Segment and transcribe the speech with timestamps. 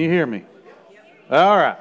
[0.00, 0.44] You hear me?
[1.28, 1.76] All right.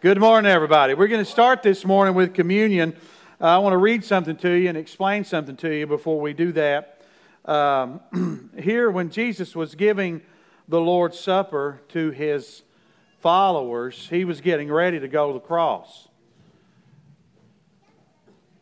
[0.00, 0.94] Good morning, everybody.
[0.94, 2.96] We're going to start this morning with communion.
[3.40, 6.32] Uh, I want to read something to you and explain something to you before we
[6.32, 7.02] do that.
[7.44, 10.22] Um, here, when Jesus was giving
[10.66, 12.64] the Lord's Supper to his
[13.20, 16.08] followers, he was getting ready to go to the cross.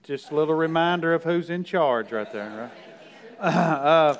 [0.03, 2.71] Just a little reminder of who's in charge right there,
[3.41, 3.47] right?
[3.57, 4.19] Uh,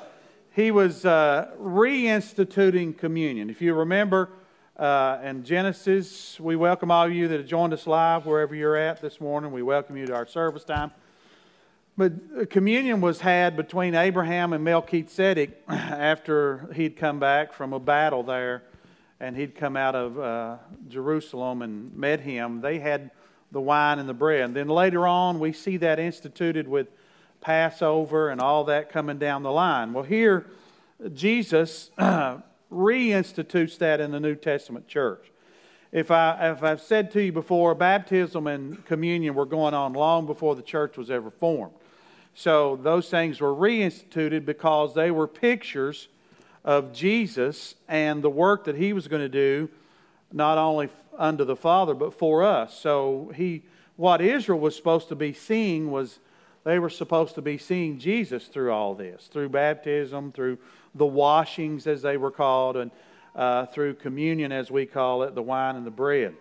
[0.53, 3.51] he was uh, reinstituting communion.
[3.51, 4.31] If you remember
[4.77, 8.77] uh, in Genesis, we welcome all of you that have joined us live wherever you're
[8.77, 9.51] at this morning.
[9.51, 10.91] We welcome you to our service time.
[11.97, 18.23] But communion was had between Abraham and Melchizedek after he'd come back from a battle
[18.23, 18.63] there
[19.19, 20.57] and he'd come out of uh,
[20.87, 22.61] Jerusalem and met him.
[22.61, 23.11] They had
[23.51, 24.41] the wine and the bread.
[24.41, 26.87] And then later on, we see that instituted with
[27.41, 29.93] Passover and all that coming down the line.
[29.93, 30.47] Well, here,
[31.13, 31.91] Jesus
[32.71, 35.31] reinstitutes that in the New Testament church.
[35.91, 40.25] If, I, if I've said to you before, baptism and communion were going on long
[40.25, 41.73] before the church was ever formed.
[42.33, 46.07] So those things were reinstituted because they were pictures
[46.63, 49.69] of Jesus and the work that he was going to do,
[50.31, 52.79] not only unto the Father, but for us.
[52.79, 53.63] So he,
[53.97, 56.19] what Israel was supposed to be seeing was
[56.63, 60.57] they were supposed to be seeing Jesus through all this, through baptism, through
[60.95, 62.91] the washings, as they were called, and
[63.35, 66.35] uh, through communion, as we call it, the wine and the bread.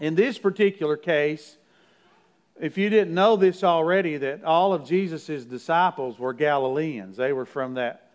[0.00, 1.56] In this particular case,
[2.60, 7.16] if you didn't know this already, that all of Jesus' disciples were Galileans.
[7.16, 8.10] They were from that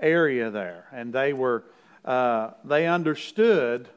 [0.00, 1.64] area there, and they were
[2.04, 3.88] uh, they understood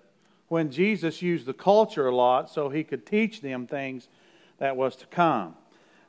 [0.48, 4.08] when Jesus used the culture a lot, so he could teach them things
[4.60, 5.56] that was to come.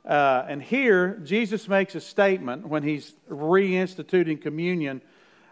[0.05, 5.01] Uh, and here, Jesus makes a statement when he's reinstituting communion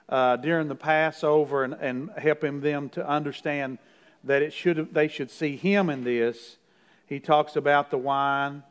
[0.09, 3.77] uh, during the Passover and, and helping them to understand
[4.23, 6.57] that it should, they should see him in this.
[7.07, 8.63] He talks about the wine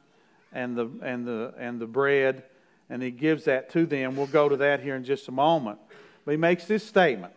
[0.53, 2.45] and the, and, the, and the bread,
[2.89, 4.17] and he gives that to them.
[4.17, 5.79] We'll go to that here in just a moment.
[6.25, 7.33] But he makes this statement.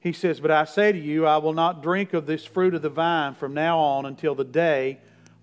[0.00, 2.82] He says, But I say to you, I will not drink of this fruit of
[2.82, 4.98] the vine from now on until the day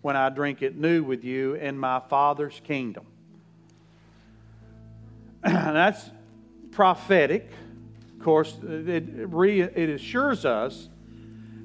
[0.05, 3.07] when I drink it new with you in my Father's kingdom.
[5.43, 6.11] That's
[6.69, 7.49] prophetic.
[8.13, 10.89] Of course, it, re, it assures us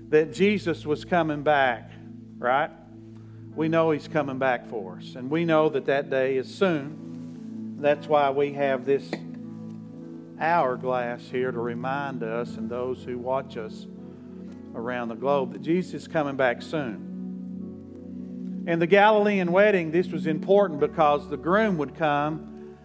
[0.08, 1.90] that Jesus was coming back,
[2.38, 2.70] right?
[3.54, 7.76] We know he's coming back for us, and we know that that day is soon.
[7.78, 9.10] That's why we have this
[10.40, 13.86] hourglass here to remind us and those who watch us
[14.74, 17.09] around the globe that Jesus is coming back soon.
[18.70, 22.76] In the Galilean wedding, this was important because the groom would come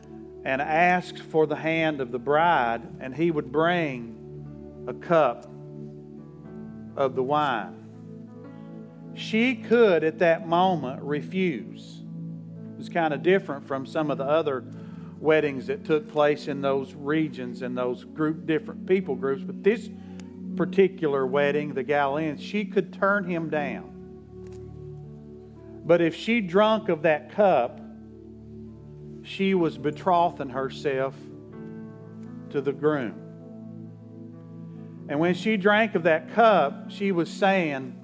[0.44, 5.46] and ask for the hand of the bride, and he would bring a cup
[6.96, 7.85] of the wine.
[9.13, 12.02] She could, at that moment, refuse.
[12.72, 14.63] It was kind of different from some of the other
[15.19, 19.44] weddings that took place in those regions and those group different people groups.
[19.44, 19.91] But this
[20.56, 23.95] particular wedding, the Galileans, she could turn him down.
[25.85, 27.79] But if she drunk of that cup,
[29.22, 31.16] she was betrothing herself
[32.50, 33.22] to the groom.
[35.07, 37.96] And when she drank of that cup, she was saying,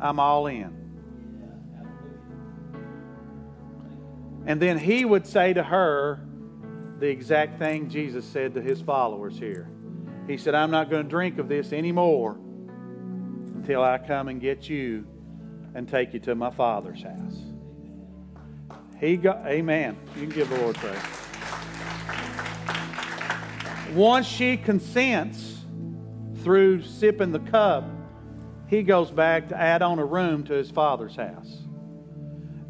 [0.00, 0.72] I'm all in.
[4.46, 6.20] And then he would say to her
[7.00, 9.68] the exact thing Jesus said to his followers here.
[10.28, 12.36] He said, I'm not going to drink of this anymore
[13.54, 15.06] until I come and get you
[15.74, 17.38] and take you to my Father's house.
[19.00, 19.96] He got, amen.
[20.14, 20.96] You can give the Lord praise.
[23.94, 25.64] Once she consents
[26.42, 27.84] through sipping the cup,
[28.68, 31.58] he goes back to add on a room to his Father's house.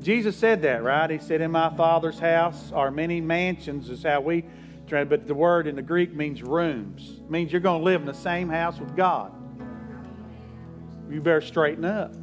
[0.00, 1.08] Jesus said that, right?
[1.08, 4.44] He said, In my Father's house are many mansions, is how we
[4.86, 7.20] translate, but the word in the Greek means rooms.
[7.20, 9.32] It means you're going to live in the same house with God.
[11.10, 12.14] You better straighten up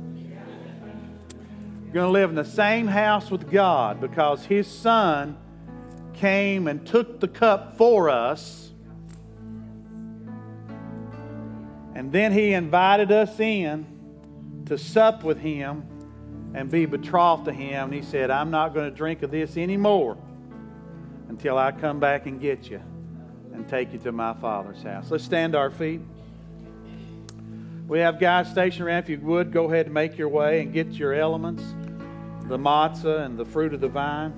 [1.93, 5.37] going to live in the same house with God because His Son
[6.13, 8.71] came and took the cup for us.
[11.95, 13.85] And then He invited us in
[14.67, 15.83] to sup with Him
[16.53, 17.85] and be betrothed to Him.
[17.85, 20.17] And He said, I'm not going to drink of this anymore
[21.27, 22.81] until I come back and get you
[23.53, 25.11] and take you to my Father's house.
[25.11, 26.01] Let's stand to our feet.
[27.91, 28.99] We have guys stationed around.
[28.99, 31.61] If you would, go ahead and make your way and get your elements
[32.45, 34.31] the matzah and the fruit of the vine.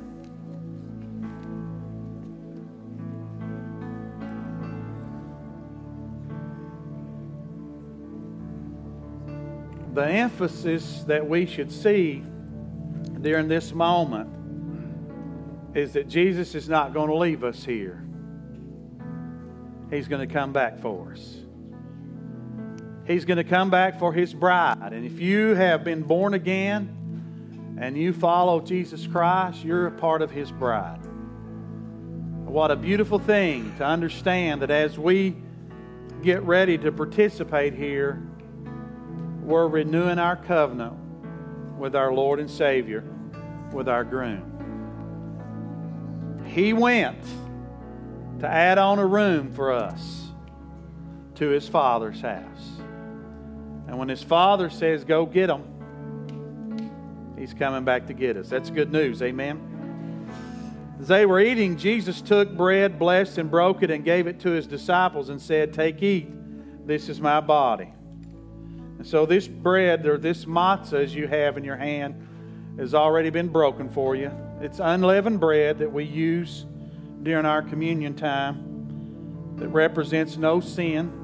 [9.93, 12.23] the emphasis that we should see
[13.21, 14.27] during this moment
[15.77, 18.03] is that Jesus is not going to leave us here.
[19.91, 21.42] He's going to come back for us.
[23.05, 24.93] He's going to come back for his bride.
[24.93, 30.21] And if you have been born again and you follow Jesus Christ, you're a part
[30.21, 30.99] of his bride.
[32.45, 35.35] What a beautiful thing to understand that as we
[36.21, 38.21] get ready to participate here,
[39.41, 40.93] we're renewing our covenant
[41.77, 43.03] with our Lord and Savior,
[43.73, 44.51] with our groom.
[46.45, 47.21] He went
[48.39, 50.27] to add on a room for us
[51.35, 52.72] to his Father's house.
[53.93, 58.49] And when his Father says, Go get them, he's coming back to get us.
[58.49, 59.21] That's good news.
[59.21, 60.25] Amen.
[60.99, 64.49] As they were eating, Jesus took bread, blessed and broke it, and gave it to
[64.49, 66.27] his disciples and said, Take, eat.
[66.87, 67.93] This is my body.
[68.97, 72.15] And so, this bread or this matzah, as you have in your hand,
[72.79, 74.31] has already been broken for you.
[74.59, 76.65] It's unleavened bread that we use
[77.21, 81.22] during our communion time that represents no sin.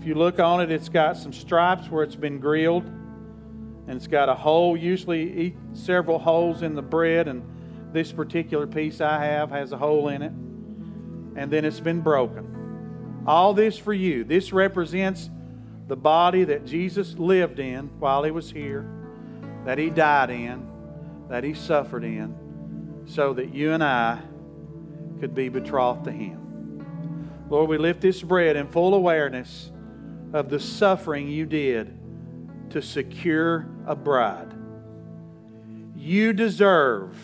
[0.00, 4.06] If you look on it, it's got some stripes where it's been grilled, and it's
[4.06, 7.42] got a hole, usually several holes in the bread, and
[7.92, 10.32] this particular piece I have has a hole in it,
[11.38, 13.24] and then it's been broken.
[13.26, 14.24] All this for you.
[14.24, 15.28] This represents
[15.86, 18.90] the body that Jesus lived in while he was here,
[19.66, 20.66] that he died in,
[21.28, 24.18] that he suffered in, so that you and I
[25.20, 26.86] could be betrothed to him.
[27.50, 29.72] Lord, we lift this bread in full awareness
[30.32, 31.96] of the suffering you did
[32.70, 34.52] to secure a bride.
[35.96, 37.16] You deserve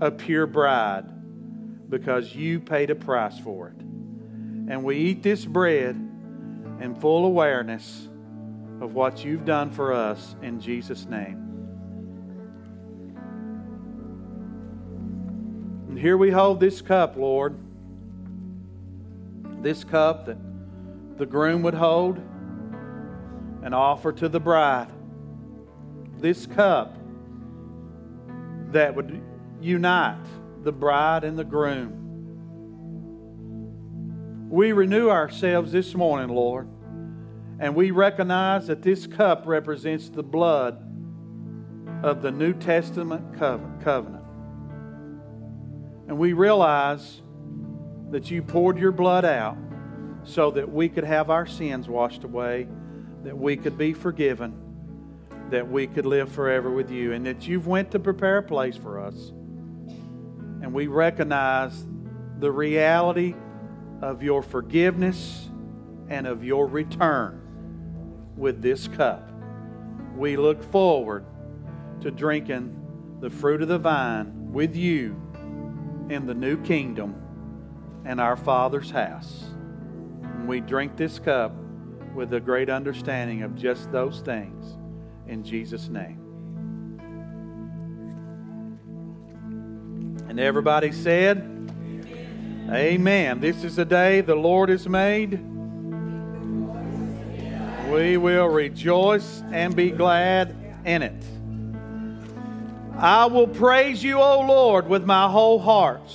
[0.00, 1.06] a pure bride
[1.88, 3.80] because you paid a price for it.
[3.80, 5.94] And we eat this bread
[6.80, 8.08] in full awareness
[8.80, 11.44] of what you've done for us in Jesus' name.
[15.88, 17.58] And here we hold this cup, Lord.
[19.62, 20.36] This cup that
[21.18, 22.18] the groom would hold
[23.62, 24.88] and offer to the bride.
[26.18, 26.96] This cup
[28.70, 29.20] that would
[29.60, 30.24] unite
[30.62, 31.94] the bride and the groom.
[34.48, 36.68] We renew ourselves this morning, Lord,
[37.58, 40.82] and we recognize that this cup represents the blood
[42.02, 44.24] of the New Testament covenant.
[46.06, 47.22] And we realize
[48.10, 49.58] that you poured your blood out
[50.28, 52.68] so that we could have our sins washed away,
[53.24, 54.54] that we could be forgiven,
[55.50, 58.76] that we could live forever with you, and that you've went to prepare a place
[58.76, 59.32] for us
[60.62, 61.86] and we recognize
[62.40, 63.34] the reality
[64.02, 65.48] of your forgiveness
[66.08, 67.40] and of your return
[68.36, 69.30] with this cup.
[70.14, 71.24] We look forward
[72.00, 72.74] to drinking
[73.20, 75.20] the fruit of the vine with you
[76.10, 77.14] in the new kingdom
[78.04, 79.47] and our Father's house.
[80.48, 81.52] We drink this cup
[82.14, 84.78] with a great understanding of just those things
[85.26, 86.24] in Jesus' name.
[90.26, 92.70] And everybody said, Amen.
[92.72, 93.40] Amen.
[93.40, 95.32] This is the day the Lord has made.
[97.90, 101.24] We will rejoice and be glad in it.
[102.96, 106.10] I will praise you, O Lord, with my whole heart.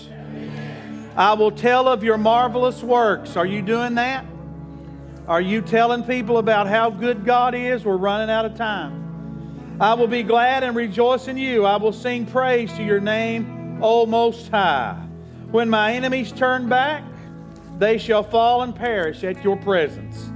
[1.15, 3.38] I will tell of your marvelous works.
[3.38, 4.25] Are you doing that?
[5.27, 7.86] Are you telling people about how good God is?
[7.86, 9.77] We're running out of time.
[9.79, 11.65] I will be glad and rejoice in you.
[11.65, 14.96] I will sing praise to your name O Most High.
[15.51, 17.03] When my enemies turn back,
[17.77, 20.32] they shall fall and perish at your presence.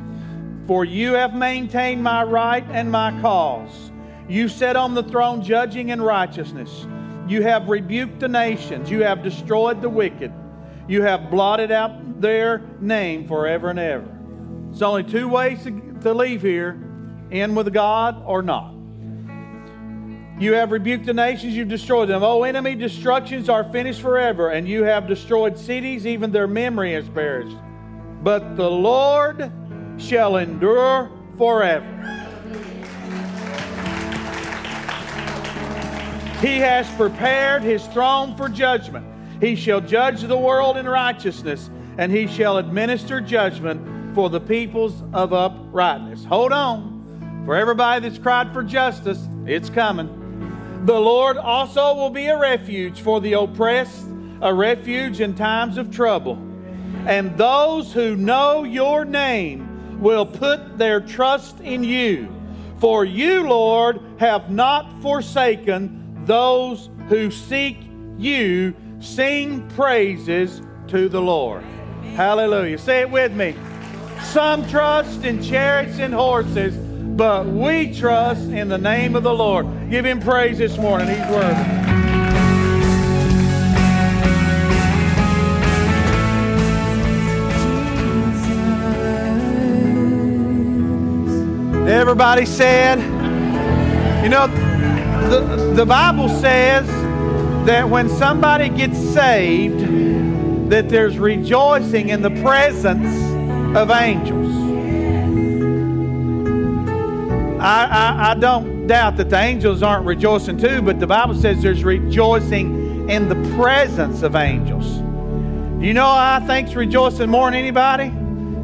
[0.68, 3.92] For you have maintained my right and my cause.
[4.30, 6.86] You sit on the throne judging in righteousness.
[7.28, 8.92] You have rebuked the nations.
[8.92, 10.32] You have destroyed the wicked.
[10.88, 14.18] You have blotted out their name forever and ever.
[14.72, 16.80] It's only two ways to, leave here
[17.32, 18.74] in with God or not.
[20.40, 22.24] You have rebuked the nations, you've destroyed them.
[22.24, 27.10] Oh, enemy destructions are finished forever, and you have destroyed cities, even their memory has
[27.10, 27.58] perished.
[28.24, 29.52] But the Lord
[29.98, 31.86] shall endure forever.
[36.40, 39.17] He has prepared his throne for judgment.
[39.40, 45.04] He shall judge the world in righteousness, and he shall administer judgment for the peoples
[45.14, 46.26] of uprightness.
[46.26, 47.44] Hold on.
[47.46, 50.84] For everybody that's cried for justice, it's coming.
[50.86, 54.06] The Lord also will be a refuge for the oppressed,
[54.42, 56.36] a refuge in times of trouble.
[57.06, 62.34] And those who know your name will put their trust in you.
[62.80, 67.78] For you, Lord, have not forsaken those who seek
[68.18, 68.76] you.
[69.00, 71.64] Sing praises to the Lord.
[72.16, 72.78] Hallelujah.
[72.78, 73.56] Say it with me.
[74.24, 79.68] Some trust in chariots and horses, but we trust in the name of the Lord.
[79.90, 81.08] Give him praise this morning.
[81.08, 81.88] He's worthy.
[91.88, 93.00] Everybody said,
[94.24, 94.48] you know,
[95.30, 96.97] the, the Bible says
[97.68, 103.06] that when somebody gets saved, that there's rejoicing in the presence
[103.76, 104.48] of angels.
[107.60, 111.62] I, I, I don't doubt that the angels aren't rejoicing too, but the Bible says
[111.62, 114.88] there's rejoicing in the presence of angels.
[115.84, 118.14] You know I think's rejoicing more than anybody?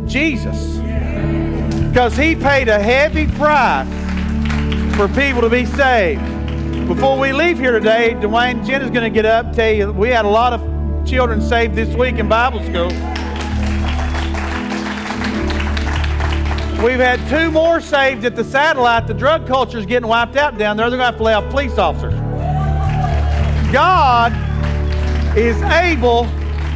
[0.10, 0.78] Jesus.
[1.90, 3.86] Because he paid a heavy price
[4.96, 6.33] for people to be saved.
[6.88, 10.10] Before we leave here today, Dwayne Jen is going to get up tell you we
[10.10, 12.88] had a lot of children saved this week in Bible school.
[16.84, 19.08] We've had two more saved at the satellite.
[19.08, 20.90] The drug culture is getting wiped out down there.
[20.90, 22.14] They're going to have to lay off police officers.
[23.72, 24.34] God
[25.38, 26.26] is able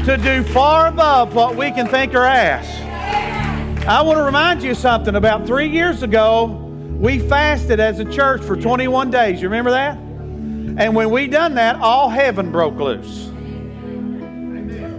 [0.05, 2.69] to do far above what we can think or ask.
[3.87, 5.15] I want to remind you something.
[5.15, 6.66] About three years ago,
[6.97, 9.41] we fasted as a church for 21 days.
[9.41, 9.97] You remember that?
[9.97, 13.29] And when we done that, all heaven broke loose.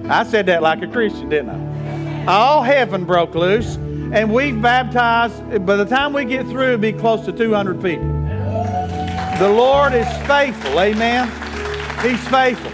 [0.09, 2.27] I said that like a Christian, didn't I?
[2.27, 5.67] All heaven broke loose, and we've baptized.
[5.67, 8.07] By the time we get through, it'll be close to 200 people.
[9.39, 10.81] The Lord is faithful.
[10.81, 11.29] Amen.
[12.01, 12.73] He's faithful.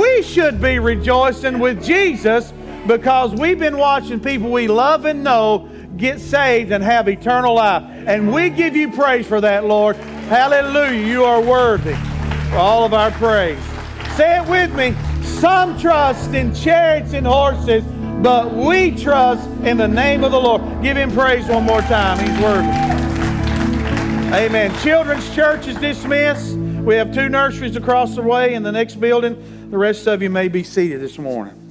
[0.00, 2.52] We should be rejoicing with Jesus
[2.86, 7.82] because we've been watching people we love and know get saved and have eternal life.
[8.06, 9.96] And we give you praise for that, Lord.
[9.96, 11.06] Hallelujah.
[11.06, 11.94] You are worthy
[12.50, 13.62] for all of our praise.
[14.16, 14.94] Say it with me.
[15.22, 17.84] Some trust in chariots and horses,
[18.22, 20.62] but we trust in the name of the Lord.
[20.82, 22.18] Give him praise one more time.
[22.18, 22.68] He's worthy.
[24.34, 24.76] Amen.
[24.82, 26.56] Children's church is dismissed.
[26.56, 29.70] We have two nurseries across the way in the next building.
[29.70, 31.63] The rest of you may be seated this morning.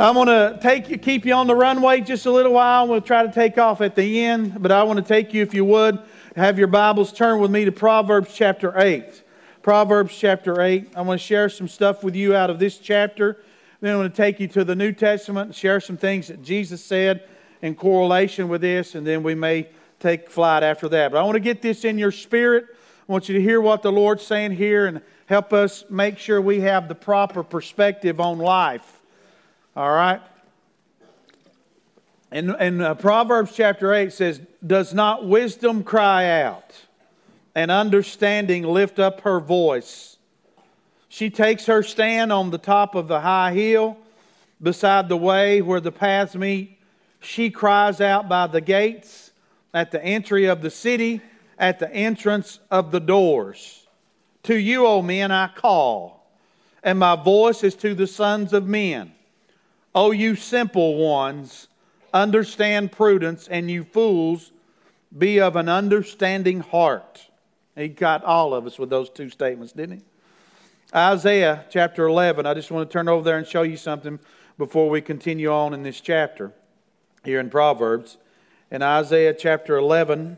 [0.00, 2.88] I'm going to take you, keep you on the runway just a little while.
[2.88, 5.52] We'll try to take off at the end, but I want to take you, if
[5.52, 5.98] you would,
[6.36, 9.22] have your Bibles turn with me to Proverbs chapter 8.
[9.60, 10.92] Proverbs chapter 8.
[10.96, 13.42] I want to share some stuff with you out of this chapter.
[13.82, 16.42] Then I want to take you to the New Testament and share some things that
[16.42, 17.28] Jesus said
[17.60, 21.12] in correlation with this, and then we may take flight after that.
[21.12, 22.64] But I want to get this in your spirit.
[23.06, 26.40] I want you to hear what the Lord's saying here and help us make sure
[26.40, 28.99] we have the proper perspective on life.
[29.80, 30.20] All right?
[32.30, 36.74] And, and uh, Proverbs chapter 8 says, Does not wisdom cry out
[37.54, 40.18] and understanding lift up her voice?
[41.08, 43.96] She takes her stand on the top of the high hill
[44.60, 46.78] beside the way where the paths meet.
[47.20, 49.30] She cries out by the gates,
[49.72, 51.22] at the entry of the city,
[51.56, 53.86] at the entrance of the doors.
[54.42, 56.30] To you, O men, I call,
[56.82, 59.12] and my voice is to the sons of men.
[59.94, 61.68] O you simple ones,
[62.14, 64.52] understand prudence, and you fools,
[65.16, 67.26] be of an understanding heart.
[67.76, 70.04] He got all of us with those two statements, didn't he?
[70.94, 72.46] Isaiah chapter 11.
[72.46, 74.18] I just want to turn over there and show you something
[74.58, 76.52] before we continue on in this chapter
[77.24, 78.18] here in Proverbs.
[78.70, 80.36] In Isaiah chapter 11,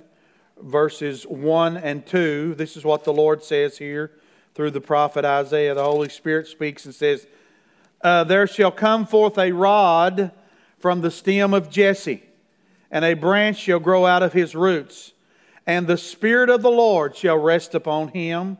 [0.63, 4.13] verses 1 and 2, this is what the Lord says here
[4.55, 5.75] through the prophet Isaiah.
[5.75, 7.27] The Holy Spirit speaks and says,
[8.03, 10.33] uh, there shall come forth a rod
[10.79, 12.23] from the stem of Jesse,
[12.91, 15.13] and a branch shall grow out of his roots.
[15.67, 18.59] And the Spirit of the Lord shall rest upon him.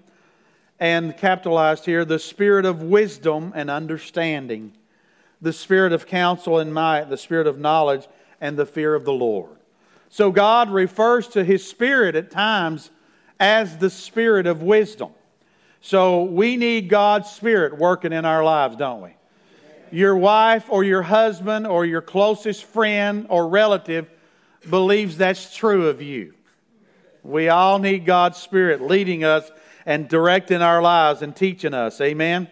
[0.79, 4.73] And capitalized here, the Spirit of wisdom and understanding,
[5.41, 8.07] the Spirit of counsel and might, the Spirit of knowledge,
[8.41, 9.57] and the fear of the Lord.
[10.09, 12.91] So God refers to his Spirit at times
[13.39, 15.11] as the Spirit of wisdom.
[15.81, 19.15] So we need God's Spirit working in our lives, don't we?
[19.93, 24.11] Your wife or your husband or your closest friend or relative
[24.69, 26.35] believes that's true of you.
[27.23, 29.51] We all need God's Spirit leading us
[29.85, 32.01] and directing our lives and teaching us.
[32.01, 32.49] Amen.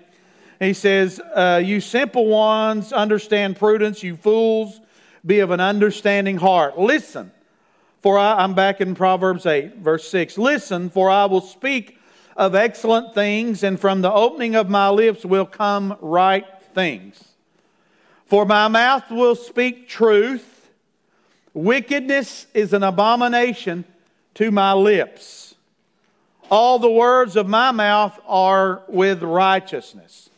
[0.61, 4.03] He says, uh, You simple ones, understand prudence.
[4.03, 4.81] You fools,
[5.25, 6.79] be of an understanding heart.
[6.79, 7.33] Listen,
[8.03, 10.37] for I, I'm back in Proverbs 8, verse 6.
[10.39, 11.99] Listen, for I will speak
[12.37, 17.30] of excellent things, and from the opening of my lips will come right things.
[18.31, 20.71] For my mouth will speak truth.
[21.53, 23.85] Wickedness is an abomination
[24.35, 25.57] to my lips.
[26.49, 30.31] All the words of my mouth are with righteousness.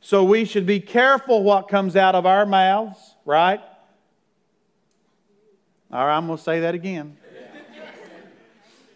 [0.00, 3.60] So we should be careful what comes out of our mouths, right?
[5.92, 7.16] All right, I'm going to say that again.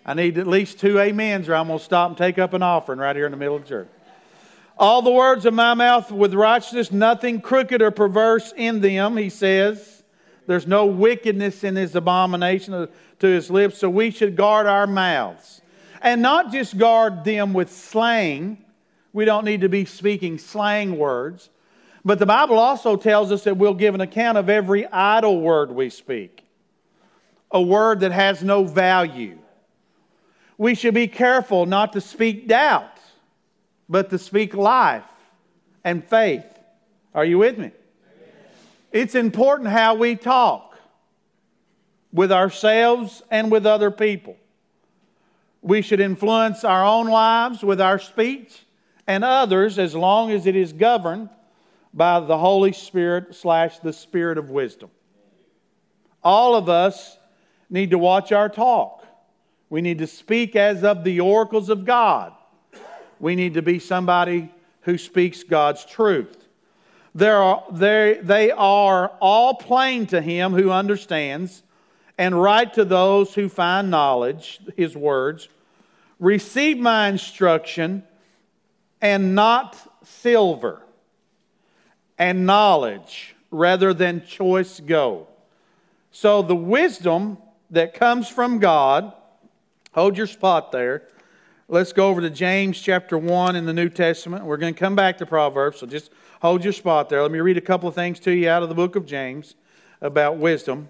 [0.07, 2.63] I need at least two amens, or I'm going to stop and take up an
[2.63, 3.89] offering right here in the middle of the church.
[4.77, 9.31] All the words of my mouth with righteousness, nothing crooked or perverse in them, he
[9.31, 10.03] says.
[10.47, 12.89] There's no wickedness in his abomination
[13.21, 15.61] to his lips, so we should guard our mouths.
[16.03, 18.63] And not just guard them with slang.
[19.13, 21.49] We don't need to be speaking slang words.
[22.05, 25.71] But the Bible also tells us that we'll give an account of every idle word
[25.71, 26.45] we speak,
[27.51, 29.39] a word that has no value.
[30.59, 32.94] We should be careful not to speak doubt,
[33.89, 35.05] but to speak life
[35.85, 36.45] and faith.
[37.15, 37.71] Are you with me?
[38.93, 40.79] It's important how we talk
[42.13, 44.37] with ourselves and with other people.
[45.63, 48.65] We should influence our own lives with our speech
[49.07, 51.29] and others as long as it is governed
[51.93, 54.91] by the Holy Spirit slash the Spirit of wisdom.
[56.23, 57.19] All of us
[57.69, 59.05] need to watch our talk.
[59.69, 62.33] We need to speak as of the oracles of God.
[63.25, 64.51] We need to be somebody
[64.83, 66.47] who speaks God's truth.
[67.15, 71.63] There are, they are all plain to him who understands,
[72.19, 75.49] and right to those who find knowledge, his words.
[76.21, 78.03] Receive my instruction,
[79.01, 80.83] and not silver,
[82.19, 85.29] and knowledge rather than choice gold.
[86.13, 87.39] So the wisdom
[87.71, 89.15] that comes from God,
[89.95, 91.05] hold your spot there.
[91.67, 94.45] Let's go over to James chapter 1 in the New Testament.
[94.45, 96.11] We're going to come back to Proverbs, so just
[96.43, 97.23] hold your spot there.
[97.23, 99.55] Let me read a couple of things to you out of the book of James
[100.03, 100.89] about wisdom.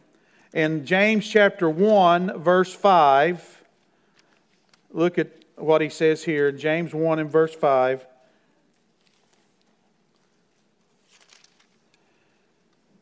[0.52, 3.62] In James chapter 1, verse 5,
[4.90, 6.50] look at what he says here.
[6.50, 8.04] James 1 and verse 5.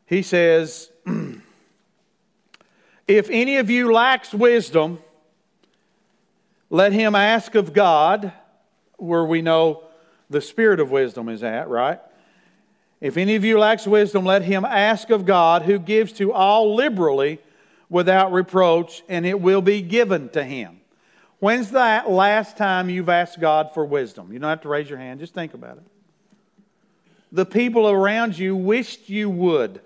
[0.05, 0.91] He says,
[3.09, 4.99] If any of you lacks wisdom,
[6.73, 8.33] let him ask of God,
[8.97, 9.85] where we know
[10.31, 12.01] the spirit of wisdom is at, right?
[12.99, 16.75] If any of you lacks wisdom, let him ask of God, who gives to all
[16.75, 17.41] liberally
[17.91, 20.81] without reproach, and it will be given to him.
[21.41, 24.33] When's the last time you've asked God for wisdom?
[24.33, 25.85] You don't have to raise your hand, just think about it.
[27.33, 29.83] The people around you wished you would.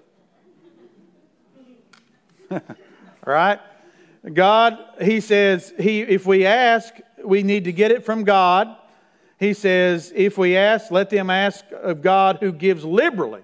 [3.26, 3.58] right?
[4.32, 6.92] God, he says, he, if we ask,
[7.24, 8.76] we need to get it from God.
[9.38, 13.42] He says, if we ask, let them ask of God who gives liberally.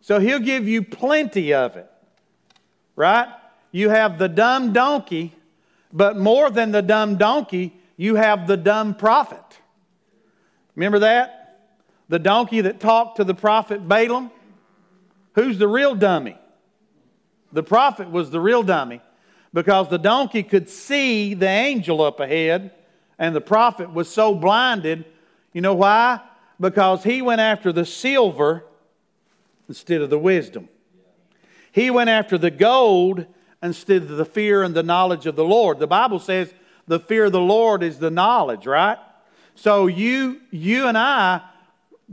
[0.00, 1.90] So he'll give you plenty of it.
[2.94, 3.28] Right?
[3.72, 5.34] You have the dumb donkey,
[5.92, 9.44] but more than the dumb donkey, you have the dumb prophet.
[10.76, 11.70] Remember that?
[12.08, 14.30] The donkey that talked to the prophet Balaam?
[15.34, 16.36] Who's the real dummy?
[17.52, 19.00] The prophet was the real dummy
[19.52, 22.72] because the donkey could see the angel up ahead,
[23.18, 25.04] and the prophet was so blinded
[25.52, 26.20] you know why?
[26.60, 28.64] Because he went after the silver
[29.68, 30.68] instead of the wisdom.
[31.72, 33.26] He went after the gold
[33.62, 35.78] instead of the fear and the knowledge of the Lord.
[35.78, 36.52] The Bible says
[36.86, 38.98] the fear of the Lord is the knowledge, right?
[39.54, 41.42] So you you and I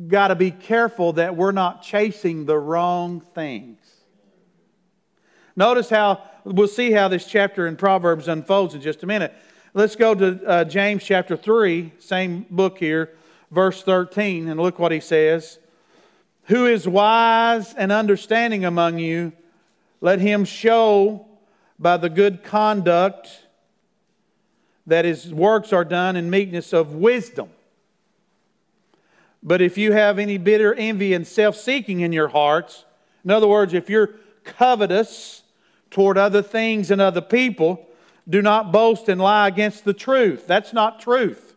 [0.08, 3.80] got to be careful that we're not chasing the wrong things.
[5.58, 9.34] Notice how we'll see how this chapter in Proverbs unfolds in just a minute.
[9.74, 13.16] Let's go to uh, James chapter 3, same book here,
[13.50, 15.58] verse 13, and look what he says.
[16.44, 19.34] Who is wise and understanding among you?
[20.00, 21.26] Let him show
[21.80, 23.28] by the good conduct
[24.86, 27.50] that his works are done in meekness of wisdom.
[29.42, 32.86] But if you have any bitter envy and self seeking in your hearts,
[33.26, 34.12] in other words, if you're
[34.44, 35.37] covetous
[35.92, 37.88] toward other things and other people,
[38.28, 40.48] do not boast and lie against the truth.
[40.48, 41.48] That's not truth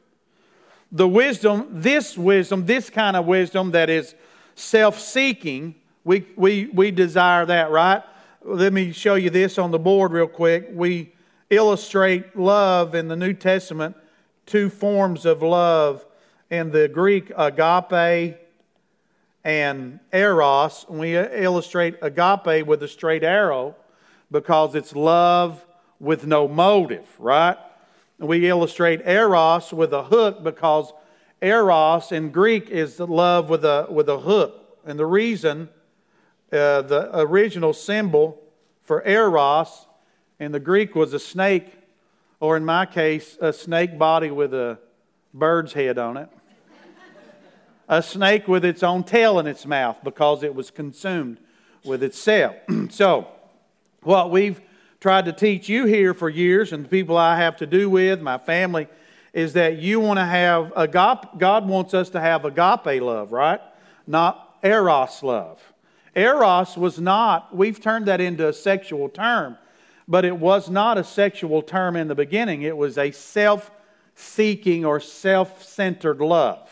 [0.92, 4.14] the wisdom, this wisdom, this kind of wisdom that is
[4.54, 8.02] self seeking, we, we, we desire that, right?
[8.42, 10.68] Let me show you this on the board real quick.
[10.72, 11.12] We
[11.50, 13.96] illustrate love in the New Testament,
[14.46, 16.04] two forms of love.
[16.48, 18.36] In the Greek, agape
[19.44, 20.84] and eros.
[20.88, 23.76] We illustrate agape with a straight arrow
[24.30, 25.64] because it's love
[25.98, 27.56] with no motive, right?
[28.18, 30.92] We illustrate eros with a hook because
[31.40, 34.78] eros in Greek is love with a, with a hook.
[34.84, 35.68] And the reason,
[36.52, 38.42] uh, the original symbol
[38.82, 39.86] for eros
[40.38, 41.80] in the Greek was a snake
[42.40, 44.78] or in my case, a snake body with a
[45.34, 46.28] bird's head on it,
[47.86, 51.38] a snake with its own tail in its mouth because it was consumed
[51.84, 52.56] with itself.
[52.90, 53.28] so,
[54.02, 54.60] what we've
[55.00, 58.20] tried to teach you here for years, and the people I have to do with,
[58.20, 58.88] my family,
[59.32, 63.60] is that you want to have agape, God wants us to have agape love, right?
[64.06, 65.60] Not eros love.
[66.14, 69.56] Eros was not, we've turned that into a sexual term,
[70.08, 72.62] but it was not a sexual term in the beginning.
[72.62, 73.70] It was a self
[74.16, 76.68] seeking or self centered love.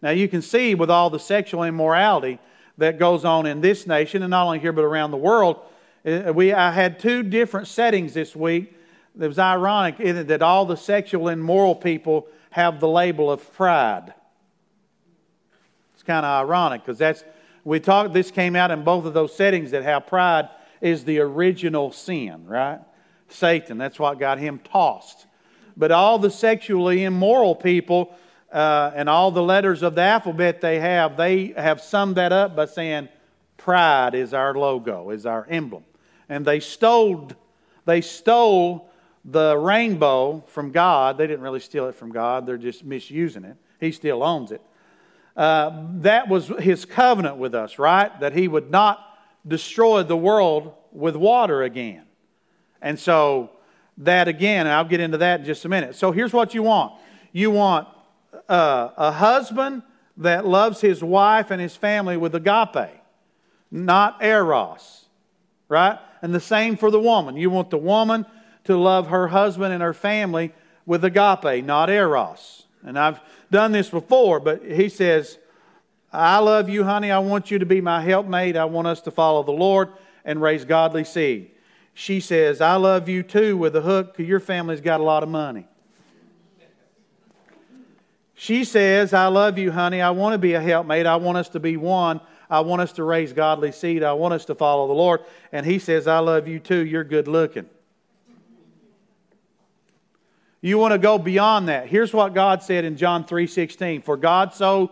[0.00, 2.38] Now, you can see with all the sexual immorality
[2.78, 5.60] that goes on in this nation, and not only here but around the world,
[6.06, 8.72] we, I had two different settings this week.
[9.18, 13.52] It was ironic it, that all the sexual and moral people have the label of
[13.54, 14.14] pride.
[15.94, 17.24] It's kind of ironic because that's
[17.64, 18.12] we talked.
[18.12, 20.48] This came out in both of those settings that how pride
[20.80, 22.78] is the original sin, right?
[23.28, 23.76] Satan.
[23.76, 25.26] That's what got him tossed.
[25.76, 28.14] But all the sexually immoral people
[28.52, 32.54] uh, and all the letters of the alphabet they have, they have summed that up
[32.54, 33.08] by saying,
[33.56, 35.82] "Pride is our logo, is our emblem."
[36.28, 37.30] And they stole,
[37.84, 38.90] they stole
[39.24, 41.18] the rainbow from God.
[41.18, 43.56] They didn't really steal it from God, they're just misusing it.
[43.80, 44.62] He still owns it.
[45.36, 48.18] Uh, that was his covenant with us, right?
[48.20, 52.04] That he would not destroy the world with water again.
[52.80, 53.50] And so,
[53.98, 55.94] that again, I'll get into that in just a minute.
[55.94, 56.92] So, here's what you want
[57.32, 57.88] you want
[58.48, 59.82] uh, a husband
[60.16, 62.90] that loves his wife and his family with agape,
[63.70, 65.04] not eros,
[65.68, 65.98] right?
[66.22, 67.36] And the same for the woman.
[67.36, 68.26] You want the woman
[68.64, 70.52] to love her husband and her family
[70.86, 72.64] with agape, not eros.
[72.84, 75.38] And I've done this before, but he says,
[76.12, 77.10] I love you, honey.
[77.10, 78.56] I want you to be my helpmate.
[78.56, 79.90] I want us to follow the Lord
[80.24, 81.50] and raise godly seed.
[81.94, 85.22] She says, I love you too with a hook because your family's got a lot
[85.22, 85.66] of money.
[88.34, 90.02] She says, I love you, honey.
[90.02, 91.06] I want to be a helpmate.
[91.06, 92.20] I want us to be one.
[92.48, 94.02] I want us to raise godly seed.
[94.02, 95.22] I want us to follow the Lord.
[95.52, 96.84] And he says, I love you too.
[96.84, 97.68] You're good looking.
[100.60, 101.86] You want to go beyond that.
[101.86, 104.02] Here's what God said in John 3:16.
[104.02, 104.90] For God so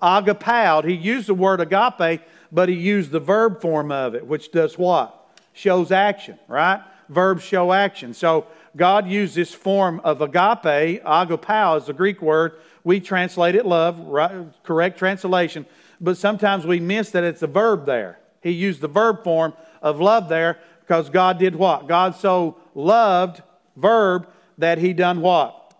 [0.00, 2.22] agapao, he used the word agape,
[2.52, 5.16] but he used the verb form of it, which does what?
[5.52, 6.80] Shows action, right?
[7.08, 8.14] Verbs show action.
[8.14, 12.52] So God used this form of agape, agapao is the Greek word.
[12.84, 14.46] We translate it love, right?
[14.62, 15.66] correct translation,
[16.00, 18.18] but sometimes we miss that it's a verb there.
[18.42, 19.52] He used the verb form
[19.82, 21.88] of love there because God did what?
[21.88, 23.42] God so loved,
[23.76, 24.28] verb,
[24.58, 25.74] that he done what?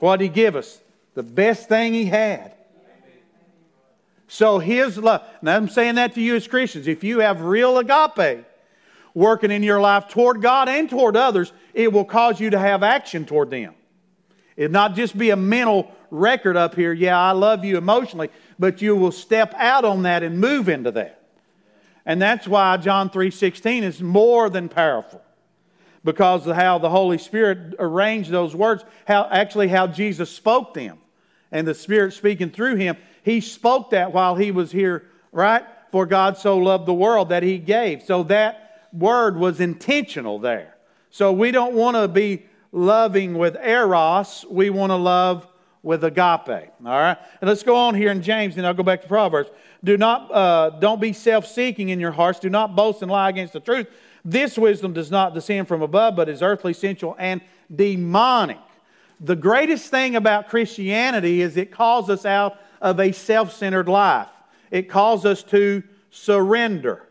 [0.00, 0.80] What he give us?
[1.14, 2.54] The best thing he had.
[4.28, 7.78] So his love, and I'm saying that to you as Christians, if you have real
[7.78, 8.44] agape
[9.18, 12.84] working in your life toward God and toward others, it will cause you to have
[12.84, 13.74] action toward them.
[14.56, 18.80] It not just be a mental record up here, yeah, I love you emotionally, but
[18.80, 21.20] you will step out on that and move into that.
[22.06, 25.20] And that's why John 3:16 is more than powerful
[26.04, 30.98] because of how the Holy Spirit arranged those words, how actually how Jesus spoke them,
[31.50, 32.96] and the Spirit speaking through him.
[33.24, 35.64] He spoke that while he was here, right?
[35.90, 38.02] For God so loved the world that he gave.
[38.02, 40.76] So that word was intentional there.
[41.10, 45.46] So we don't want to be loving with eros, we want to love
[45.82, 46.48] with agape.
[46.48, 47.16] All right?
[47.40, 49.50] And let's go on here in James, and I'll go back to Proverbs.
[49.82, 52.40] Do not, uh, don't be self seeking in your hearts.
[52.40, 53.86] Do not boast and lie against the truth.
[54.24, 57.40] This wisdom does not descend from above, but is earthly, sensual, and
[57.74, 58.58] demonic.
[59.20, 64.28] The greatest thing about Christianity is it calls us out of a self centered life,
[64.70, 67.07] it calls us to surrender.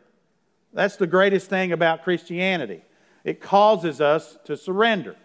[0.77, 2.83] That's the greatest thing about Christianity.
[3.23, 5.15] It causes us to surrender.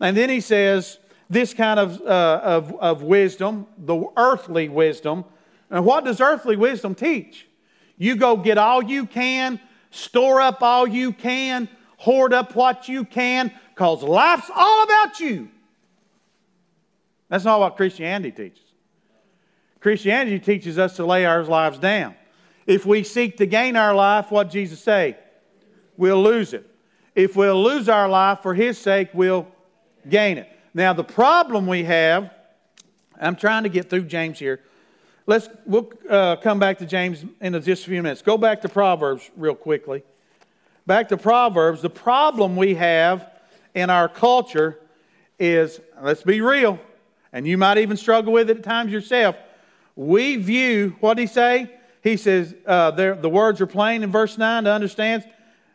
[0.00, 0.98] And then he says,
[1.30, 5.24] this kind of, uh, of, of wisdom, the earthly wisdom.
[5.70, 7.46] And what does earthly wisdom teach?
[7.96, 13.04] You go get all you can store up all you can, hoard up what you
[13.04, 15.48] can, because life's all about you.
[17.28, 18.64] That's not what Christianity teaches.
[19.80, 22.14] Christianity teaches us to lay our lives down.
[22.66, 25.16] If we seek to gain our life, what Jesus say?
[25.96, 26.66] We'll lose it.
[27.14, 29.46] If we'll lose our life for his sake, we'll
[30.08, 30.48] gain it.
[30.72, 32.30] Now the problem we have,
[33.20, 34.60] I'm trying to get through James here.
[35.26, 38.22] Let's we'll uh, come back to James in just a few minutes.
[38.22, 40.02] Go back to Proverbs real quickly.
[40.86, 41.82] Back to Proverbs.
[41.82, 43.30] The problem we have
[43.74, 44.78] in our culture
[45.38, 46.78] is, let's be real,
[47.32, 49.36] and you might even struggle with it at times yourself.
[49.94, 51.70] We view what he say.
[52.02, 55.24] He says uh, the words are plain in verse nine to understand.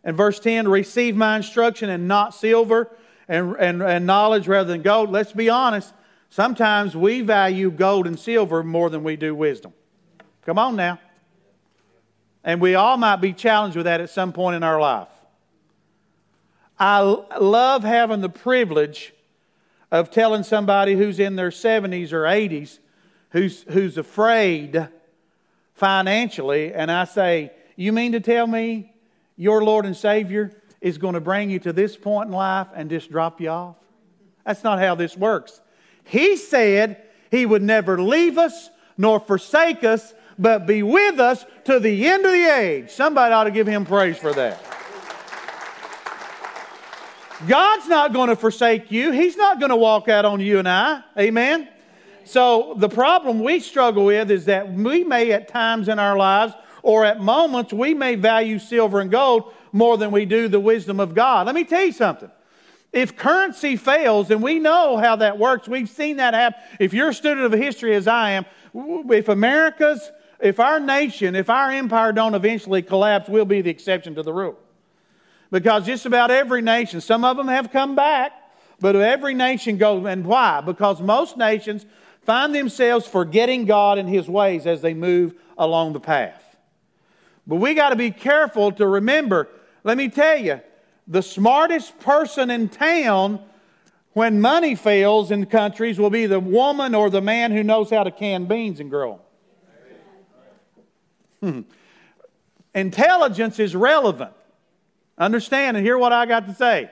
[0.03, 2.91] And verse ten, receive my instruction and not silver,
[3.27, 5.11] and, and, and knowledge rather than gold.
[5.11, 5.93] Let's be honest.
[6.29, 9.73] Sometimes we value gold and silver more than we do wisdom.
[10.45, 10.99] Come on now.
[12.43, 15.07] And we all might be challenged with that at some point in our life.
[16.77, 19.13] I love having the privilege
[19.91, 22.79] of telling somebody who's in their 70s or 80s
[23.29, 24.87] who's, who's afraid
[25.75, 28.93] financially, and I say, You mean to tell me
[29.37, 32.89] your Lord and Savior is going to bring you to this point in life and
[32.89, 33.75] just drop you off?
[34.45, 35.61] That's not how this works.
[36.03, 41.79] He said He would never leave us nor forsake us, but be with us to
[41.79, 42.89] the end of the age.
[42.91, 44.63] Somebody ought to give Him praise for that.
[47.47, 49.11] God's not going to forsake you.
[49.11, 51.03] He's not going to walk out on you and I.
[51.19, 51.67] Amen?
[52.25, 56.53] So, the problem we struggle with is that we may, at times in our lives,
[56.81, 60.99] or at moments, we may value silver and gold more than we do the wisdom
[60.99, 61.45] of God.
[61.45, 62.31] Let me tell you something.
[62.91, 66.59] If currency fails, and we know how that works, we've seen that happen.
[66.79, 71.49] If you're a student of history as I am, if America's, if our nation, if
[71.49, 74.57] our empire don't eventually collapse, we'll be the exception to the rule.
[75.51, 78.31] Because just about every nation, some of them have come back,
[78.79, 80.05] but every nation goes.
[80.05, 80.61] And why?
[80.61, 81.85] Because most nations
[82.25, 86.41] find themselves forgetting God and His ways as they move along the path.
[87.47, 89.47] But we got to be careful to remember,
[89.83, 90.61] let me tell you,
[91.07, 93.39] the smartest person in town
[94.13, 98.03] when money fails in countries will be the woman or the man who knows how
[98.03, 99.19] to can beans and grow
[101.41, 101.53] them.
[101.53, 101.61] Hmm.
[102.73, 104.31] Intelligence is relevant.
[105.17, 106.89] Understand and hear what I got to say.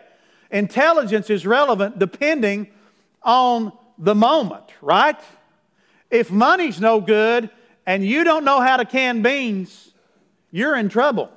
[0.51, 2.67] Intelligence is relevant depending
[3.23, 5.19] on the moment, right?
[6.09, 7.49] If money's no good
[7.85, 9.91] and you don't know how to can beans,
[10.51, 11.31] you're in trouble.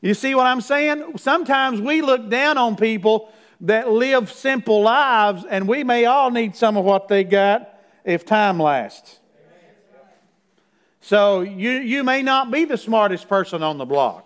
[0.00, 1.16] You see what I'm saying?
[1.16, 6.54] Sometimes we look down on people that live simple lives, and we may all need
[6.54, 9.18] some of what they got if time lasts.
[11.00, 14.23] So you, you may not be the smartest person on the block.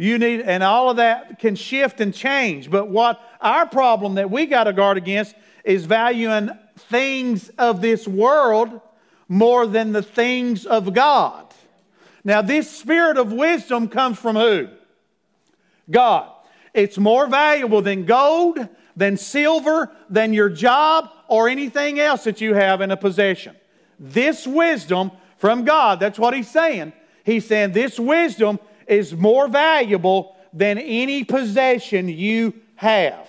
[0.00, 2.70] You need, and all of that can shift and change.
[2.70, 5.34] But what our problem that we got to guard against
[5.64, 8.80] is valuing things of this world
[9.26, 11.46] more than the things of God.
[12.22, 14.68] Now, this spirit of wisdom comes from who?
[15.90, 16.30] God.
[16.72, 22.54] It's more valuable than gold, than silver, than your job, or anything else that you
[22.54, 23.56] have in a possession.
[23.98, 26.92] This wisdom from God, that's what he's saying.
[27.24, 33.28] He's saying this wisdom is more valuable than any possession you have.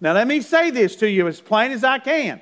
[0.00, 2.40] Now, let me say this to you as plain as I can.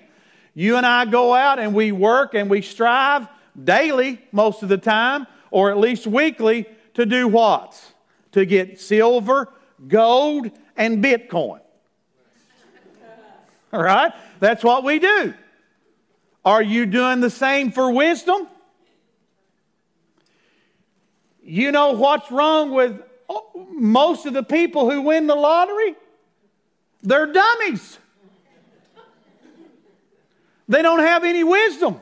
[0.55, 3.29] You and I go out and we work and we strive
[3.63, 7.81] daily, most of the time, or at least weekly, to do what?
[8.33, 9.53] To get silver,
[9.87, 11.61] gold, and Bitcoin.
[13.73, 14.13] All right?
[14.41, 15.35] That's what we do.
[16.45, 18.47] Are you doing the same for wisdom?
[21.49, 25.95] You know what's wrong with oh, most of the people who win the lottery?
[27.05, 27.99] They're dummies.
[30.69, 32.01] They don't have any wisdom.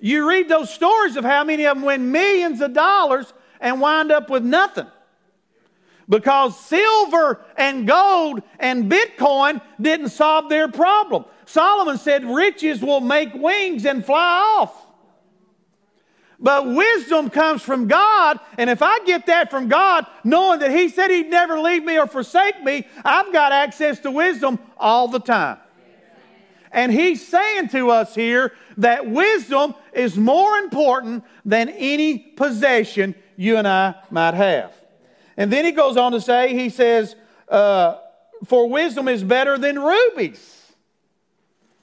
[0.00, 4.10] You read those stories of how many of them win millions of dollars and wind
[4.10, 4.88] up with nothing.
[6.08, 11.24] Because silver and gold and Bitcoin didn't solve their problem.
[11.44, 14.86] Solomon said riches will make wings and fly off.
[16.42, 20.88] But wisdom comes from God, and if I get that from God, knowing that He
[20.88, 25.18] said He'd never leave me or forsake me, I've got access to wisdom all the
[25.18, 25.58] time.
[26.72, 33.58] And He's saying to us here that wisdom is more important than any possession you
[33.58, 34.72] and I might have.
[35.36, 37.16] And then He goes on to say, He says,
[37.50, 37.98] uh,
[38.46, 40.72] For wisdom is better than rubies.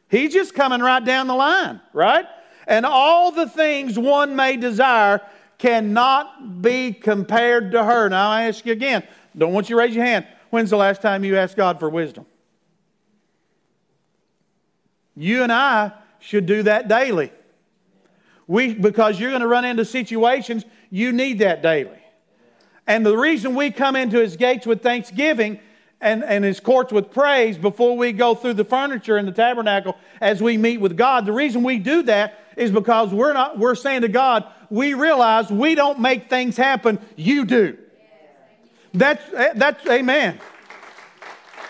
[0.09, 2.25] He's just coming right down the line, right?
[2.67, 5.21] And all the things one may desire
[5.57, 8.09] cannot be compared to her.
[8.09, 9.03] Now, I ask you again,
[9.35, 10.27] don't want you to raise your hand.
[10.49, 12.25] When's the last time you asked God for wisdom?
[15.15, 17.31] You and I should do that daily.
[18.45, 21.99] We, because you're going to run into situations, you need that daily.
[22.85, 25.59] And the reason we come into his gates with thanksgiving
[25.99, 29.97] and, and his courts with praise before we go through the furniture in the tabernacle
[30.21, 33.75] as we meet with God, the reason we do that is because we're not we're
[33.75, 37.77] saying to God, we realize we don't make things happen, you do.
[38.93, 39.23] That's
[39.55, 40.39] that's amen.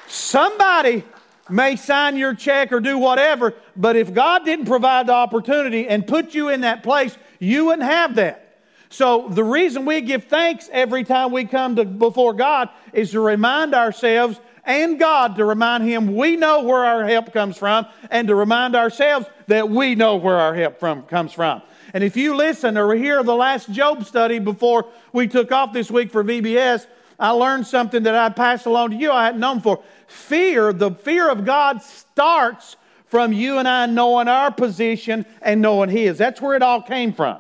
[0.07, 1.03] Somebody
[1.49, 6.07] may sign your check or do whatever, but if God didn't provide the opportunity and
[6.07, 8.59] put you in that place, you wouldn't have that.
[8.89, 13.19] So the reason we give thanks every time we come to, before God is to
[13.19, 18.27] remind ourselves and God to remind Him we know where our help comes from and
[18.27, 21.61] to remind ourselves that we know where our help from, comes from.
[21.93, 25.89] And if you listen or hear the last Job study before we took off this
[25.89, 26.85] week for VBS,
[27.19, 29.81] I learned something that I passed along to you I hadn't known for.
[30.07, 35.89] Fear, the fear of God starts from you and I knowing our position and knowing
[35.89, 36.17] His.
[36.17, 37.39] That's where it all came from.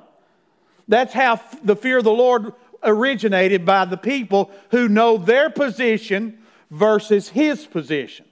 [0.87, 6.39] That's how the fear of the Lord originated by the people who know their position
[6.71, 8.25] versus His position.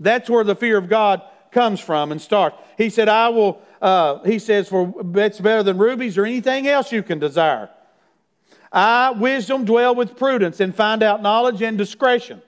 [0.00, 2.56] That's where the fear of God comes from and starts.
[2.80, 6.90] He said, I will, uh, he says, for it's better than rubies or anything else
[6.90, 7.68] you can desire.
[8.72, 12.40] I, wisdom, dwell with prudence and find out knowledge and discretion.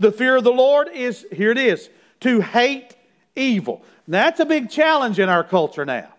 [0.00, 1.88] The fear of the Lord is, here it is,
[2.22, 2.96] to hate
[3.36, 3.84] evil.
[4.08, 6.12] Now, That's a big challenge in our culture now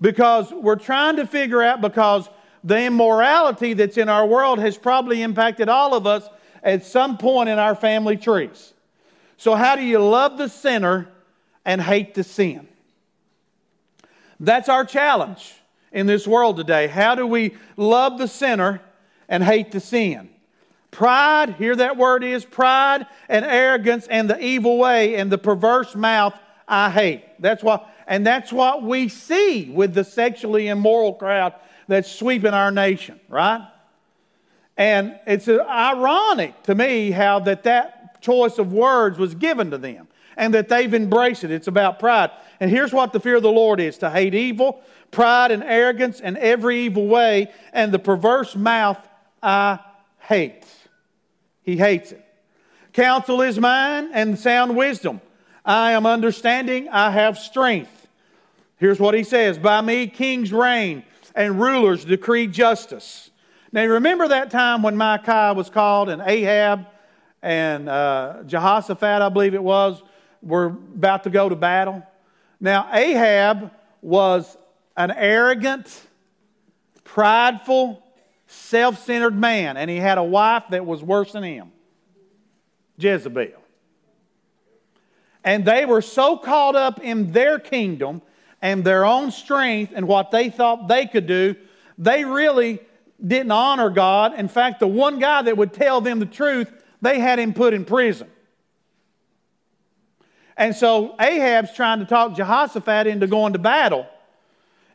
[0.00, 2.28] because we're trying to figure out because
[2.64, 6.28] the immorality that's in our world has probably impacted all of us
[6.60, 8.72] at some point in our family trees.
[9.36, 11.06] So, how do you love the sinner
[11.64, 12.66] and hate the sin?
[14.40, 15.54] That's our challenge
[15.92, 16.86] in this world today.
[16.86, 18.82] How do we love the sinner
[19.28, 20.30] and hate the sin?
[20.90, 25.94] Pride, here that word is pride and arrogance and the evil way and the perverse
[25.94, 26.34] mouth
[26.68, 27.22] I hate.
[27.38, 31.54] That's what, and that's what we see with the sexually immoral crowd
[31.88, 33.66] that's sweeping our nation, right?
[34.76, 40.08] And it's ironic to me how that that choice of words was given to them
[40.36, 41.50] and that they've embraced it.
[41.50, 42.30] It's about pride.
[42.60, 46.20] And here's what the fear of the Lord is to hate evil, pride and arrogance,
[46.20, 48.98] and every evil way, and the perverse mouth
[49.42, 49.78] I
[50.18, 50.64] hate.
[51.62, 52.24] He hates it.
[52.92, 55.20] Counsel is mine and sound wisdom.
[55.64, 58.08] I am understanding, I have strength.
[58.78, 63.30] Here's what he says By me kings reign and rulers decree justice.
[63.72, 66.86] Now, remember that time when Micaiah was called and Ahab
[67.42, 70.02] and uh, Jehoshaphat, I believe it was,
[70.40, 72.02] were about to go to battle?
[72.60, 74.56] Now, Ahab was
[74.96, 76.02] an arrogant,
[77.04, 78.02] prideful,
[78.46, 81.72] self centered man, and he had a wife that was worse than him
[82.98, 83.62] Jezebel.
[85.44, 88.22] And they were so caught up in their kingdom
[88.62, 91.54] and their own strength and what they thought they could do,
[91.98, 92.80] they really
[93.24, 94.34] didn't honor God.
[94.34, 97.74] In fact, the one guy that would tell them the truth, they had him put
[97.74, 98.28] in prison.
[100.56, 104.06] And so Ahab's trying to talk Jehoshaphat into going to battle.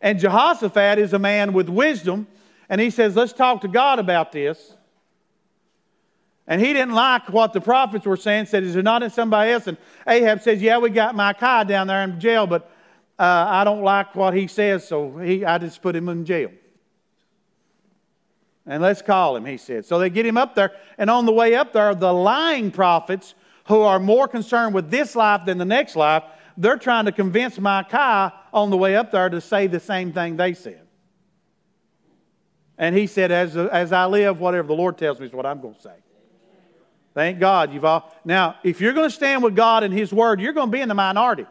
[0.01, 2.27] And Jehoshaphat is a man with wisdom.
[2.69, 4.75] And he says, Let's talk to God about this.
[6.47, 9.51] And he didn't like what the prophets were saying, said, Is there not in somebody
[9.51, 9.67] else?
[9.67, 12.71] And Ahab says, Yeah, we got Micaiah down there in jail, but
[13.19, 16.51] uh, I don't like what he says, so he, I just put him in jail.
[18.65, 19.85] And let's call him, he said.
[19.85, 23.35] So they get him up there, and on the way up there, the lying prophets
[23.67, 26.23] who are more concerned with this life than the next life,
[26.57, 30.37] they're trying to convince Micaiah on the way up there to say the same thing
[30.37, 30.81] they said.
[32.77, 35.61] And he said, As, as I live, whatever the Lord tells me is what I'm
[35.61, 35.95] going to say.
[37.13, 38.13] Thank God you've all.
[38.23, 40.81] Now, if you're going to stand with God and His Word, you're going to be
[40.81, 41.45] in the minority.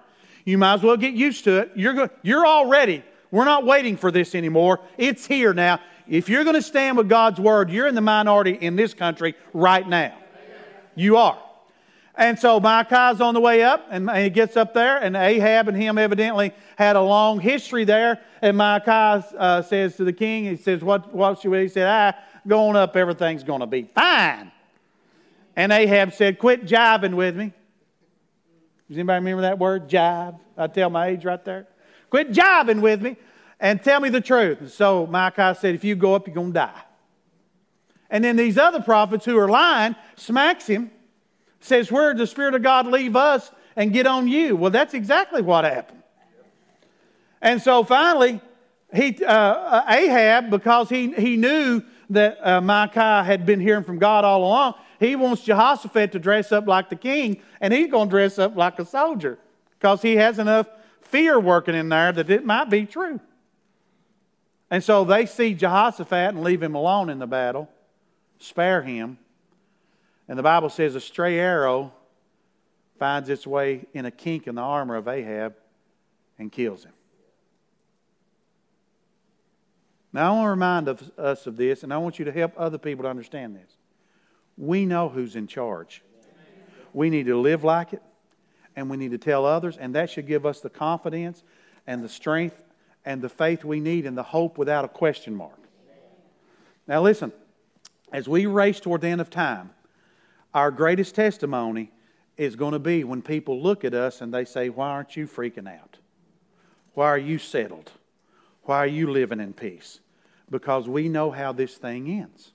[0.45, 1.73] You might as well get used to it.
[1.77, 4.81] You're, go, you're already, we're not waiting for this anymore.
[4.97, 5.81] It's here now.
[6.09, 9.35] If you're going to stand with God's Word, you're in the minority in this country
[9.53, 10.17] right now.
[10.95, 11.39] You are.
[12.21, 15.77] And so Micaiah's on the way up, and he gets up there, and Ahab and
[15.77, 18.21] him evidently had a long history there.
[18.43, 21.63] And Micaiah uh, says to the king, he says, What, what should we?
[21.63, 24.53] He said, Ah, going up, everything's going to be fine.
[25.57, 27.55] And Ahab said, Quit jiving with me.
[28.89, 30.39] Does anybody remember that word, jive?
[30.59, 31.69] I tell my age right there.
[32.11, 33.17] Quit jiving with me
[33.59, 34.61] and tell me the truth.
[34.61, 36.83] And so Micaiah said, If you go up, you're going to die.
[38.11, 40.91] And then these other prophets who are lying smacks him,
[41.61, 44.57] says, Where did the Spirit of God leave us and get on you?
[44.57, 46.03] Well, that's exactly what happened.
[47.41, 48.41] And so finally,
[48.93, 54.25] he, uh, Ahab, because he, he knew that uh, Micaiah had been hearing from God
[54.25, 58.11] all along, he wants Jehoshaphat to dress up like the king, and he's going to
[58.11, 59.39] dress up like a soldier
[59.79, 60.67] because he has enough
[61.01, 63.21] fear working in there that it might be true.
[64.71, 67.69] And so they see Jehoshaphat and leave him alone in the battle,
[68.39, 69.19] spare him.
[70.31, 71.93] And the Bible says a stray arrow
[73.01, 75.57] finds its way in a kink in the armor of Ahab
[76.39, 76.93] and kills him.
[80.13, 82.79] Now, I want to remind us of this, and I want you to help other
[82.79, 83.73] people to understand this.
[84.57, 86.01] We know who's in charge.
[86.93, 88.03] We need to live like it,
[88.77, 91.43] and we need to tell others, and that should give us the confidence
[91.89, 92.57] and the strength
[93.05, 95.59] and the faith we need and the hope without a question mark.
[96.87, 97.33] Now, listen,
[98.13, 99.71] as we race toward the end of time,
[100.55, 101.91] our greatest testimony
[102.37, 105.27] is going to be when people look at us and they say, Why aren't you
[105.27, 105.99] freaking out?
[106.95, 107.93] Why are you settled?
[108.63, 110.01] Why are you living in peace?
[110.51, 112.53] Because we know how this thing ends.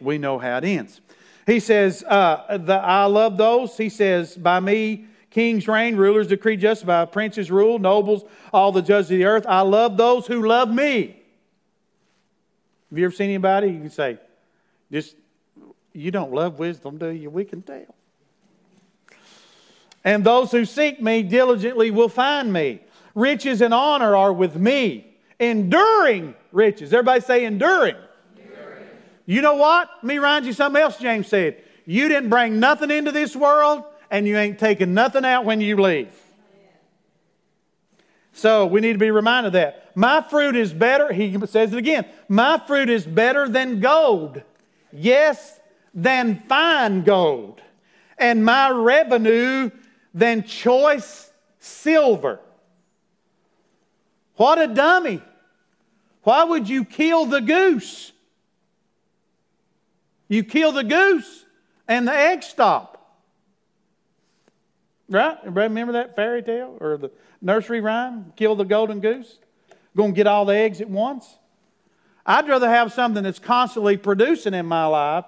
[0.00, 1.00] We know how it ends.
[1.46, 3.76] He says, uh, the, I love those.
[3.76, 8.82] He says, By me, kings reign, rulers decree justice, by princes rule, nobles, all the
[8.82, 9.46] judges of the earth.
[9.48, 11.16] I love those who love me.
[12.90, 13.68] Have you ever seen anybody?
[13.68, 14.18] You can say,
[14.90, 15.16] just,
[15.92, 17.30] you don't love wisdom, do you?
[17.30, 17.94] We can tell.
[20.04, 22.80] And those who seek me diligently will find me.
[23.14, 25.06] Riches and honor are with me.
[25.38, 26.92] Enduring riches.
[26.92, 27.96] Everybody say enduring.
[28.36, 28.86] enduring.
[29.26, 29.90] You know what?
[29.96, 31.62] Let me remind you something else James said.
[31.84, 35.76] You didn't bring nothing into this world, and you ain't taking nothing out when you
[35.76, 36.12] leave.
[38.32, 39.90] So we need to be reminded of that.
[39.94, 42.06] My fruit is better, he says it again.
[42.28, 44.42] My fruit is better than gold.
[44.92, 45.59] Yes,
[45.94, 47.60] than fine gold.
[48.18, 49.70] And my revenue
[50.12, 52.40] than choice silver.
[54.36, 55.22] What a dummy.
[56.22, 58.12] Why would you kill the goose?
[60.28, 61.44] You kill the goose
[61.88, 62.96] and the eggs stop.
[65.08, 65.36] Right?
[65.40, 67.10] Everybody remember that fairy tale or the
[67.42, 68.32] nursery rhyme?
[68.36, 69.38] Kill the golden goose?
[69.96, 71.26] To get all the eggs at once?
[72.24, 75.24] I'd rather have something that's constantly producing in my life.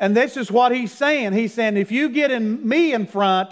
[0.00, 1.34] And this is what he's saying.
[1.34, 3.50] He's saying, if you get in me in front,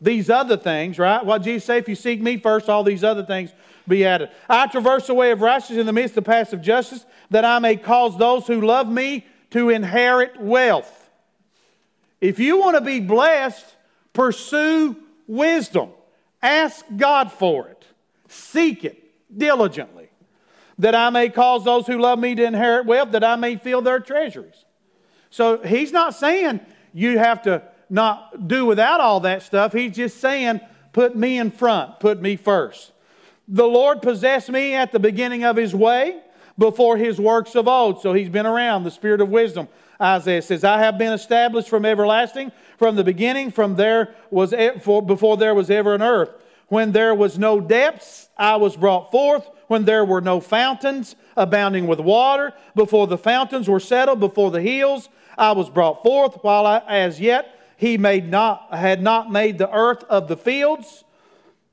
[0.00, 1.24] these other things, right?
[1.24, 1.78] What Jesus say?
[1.78, 3.52] If you seek me first, all these other things
[3.86, 4.30] be added.
[4.48, 7.76] I traverse the way of righteousness in the midst of passive justice, that I may
[7.76, 11.10] cause those who love me to inherit wealth.
[12.20, 13.64] If you want to be blessed,
[14.12, 14.96] pursue
[15.28, 15.90] wisdom.
[16.42, 17.84] Ask God for it.
[18.28, 20.08] Seek it diligently,
[20.78, 23.80] that I may cause those who love me to inherit wealth, that I may fill
[23.80, 24.63] their treasuries.
[25.34, 26.60] So he's not saying
[26.92, 27.60] you have to
[27.90, 29.72] not do without all that stuff.
[29.72, 30.60] He's just saying,
[30.92, 32.92] put me in front, put me first.
[33.48, 36.20] The Lord possessed me at the beginning of his way
[36.56, 38.00] before his works of old.
[38.00, 39.66] So he's been around, the spirit of wisdom.
[40.00, 45.36] Isaiah says, I have been established from everlasting, from the beginning, from there was before
[45.36, 46.30] there was ever an earth.
[46.68, 49.50] When there was no depths, I was brought forth.
[49.66, 54.62] When there were no fountains abounding with water, before the fountains were settled, before the
[54.62, 56.38] hills, I was brought forth.
[56.42, 61.04] While I, as yet he made not, had not made the earth of the fields,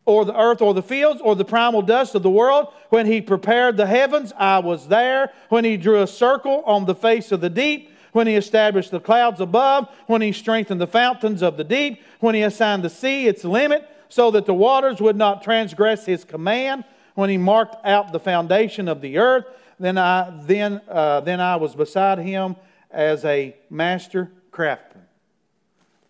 [0.05, 2.67] or the earth or the fields, or the primal dust of the world.
[2.89, 5.31] When he prepared the heavens, I was there.
[5.49, 8.99] When he drew a circle on the face of the deep, when he established the
[8.99, 13.27] clouds above, when he strengthened the fountains of the deep, when he assigned the sea
[13.27, 16.83] its limit, so that the waters would not transgress his command,
[17.15, 19.45] when he marked out the foundation of the earth,
[19.79, 22.55] then I, then, uh, then I was beside him
[22.91, 25.03] as a master craftsman.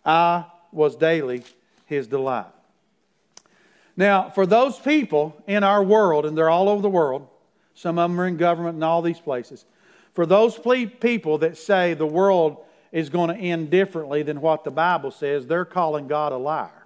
[0.05, 1.43] I was daily
[1.85, 2.45] his delight.
[3.97, 7.27] Now, for those people in our world, and they're all over the world,
[7.75, 9.65] some of them are in government and all these places,
[10.13, 12.57] for those people that say the world
[12.91, 16.85] is going to end differently than what the Bible says, they're calling God a liar.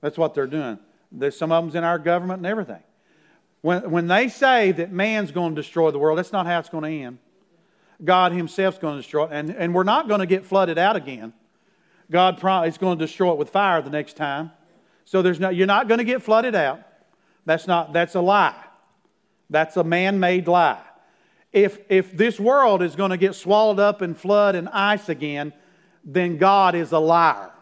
[0.00, 0.78] That's what they're doing.
[1.10, 2.82] There's some of them's in our government and everything.
[3.60, 6.68] When, when they say that man's going to destroy the world, that's not how it's
[6.68, 7.18] going to end.
[8.02, 9.30] God Himself's going to destroy it.
[9.32, 11.32] And, and we're not going to get flooded out again.
[12.10, 12.36] God
[12.66, 14.52] is going to destroy it with fire the next time.
[15.04, 16.82] So there's no, you're not going to get flooded out.
[17.44, 18.62] That's, not, that's a lie.
[19.50, 20.82] That's a man made lie.
[21.52, 25.52] If, if this world is going to get swallowed up in flood and ice again,
[26.04, 27.52] then God is a liar.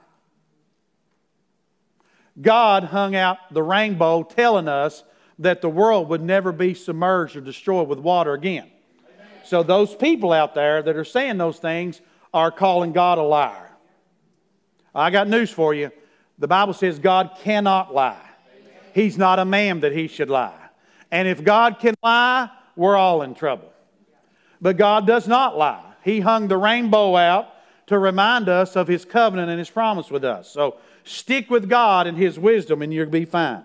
[2.40, 5.04] God hung out the rainbow telling us
[5.38, 8.70] that the world would never be submerged or destroyed with water again.
[9.46, 12.00] So those people out there that are saying those things
[12.34, 13.70] are calling God a liar.
[14.94, 15.90] I got news for you.
[16.38, 18.20] The Bible says God cannot lie.
[18.94, 20.58] He's not a man that he should lie.
[21.10, 23.72] And if God can lie, we're all in trouble.
[24.60, 25.84] But God does not lie.
[26.02, 27.48] He hung the rainbow out
[27.86, 30.50] to remind us of his covenant and his promise with us.
[30.50, 33.64] So stick with God and his wisdom and you'll be fine.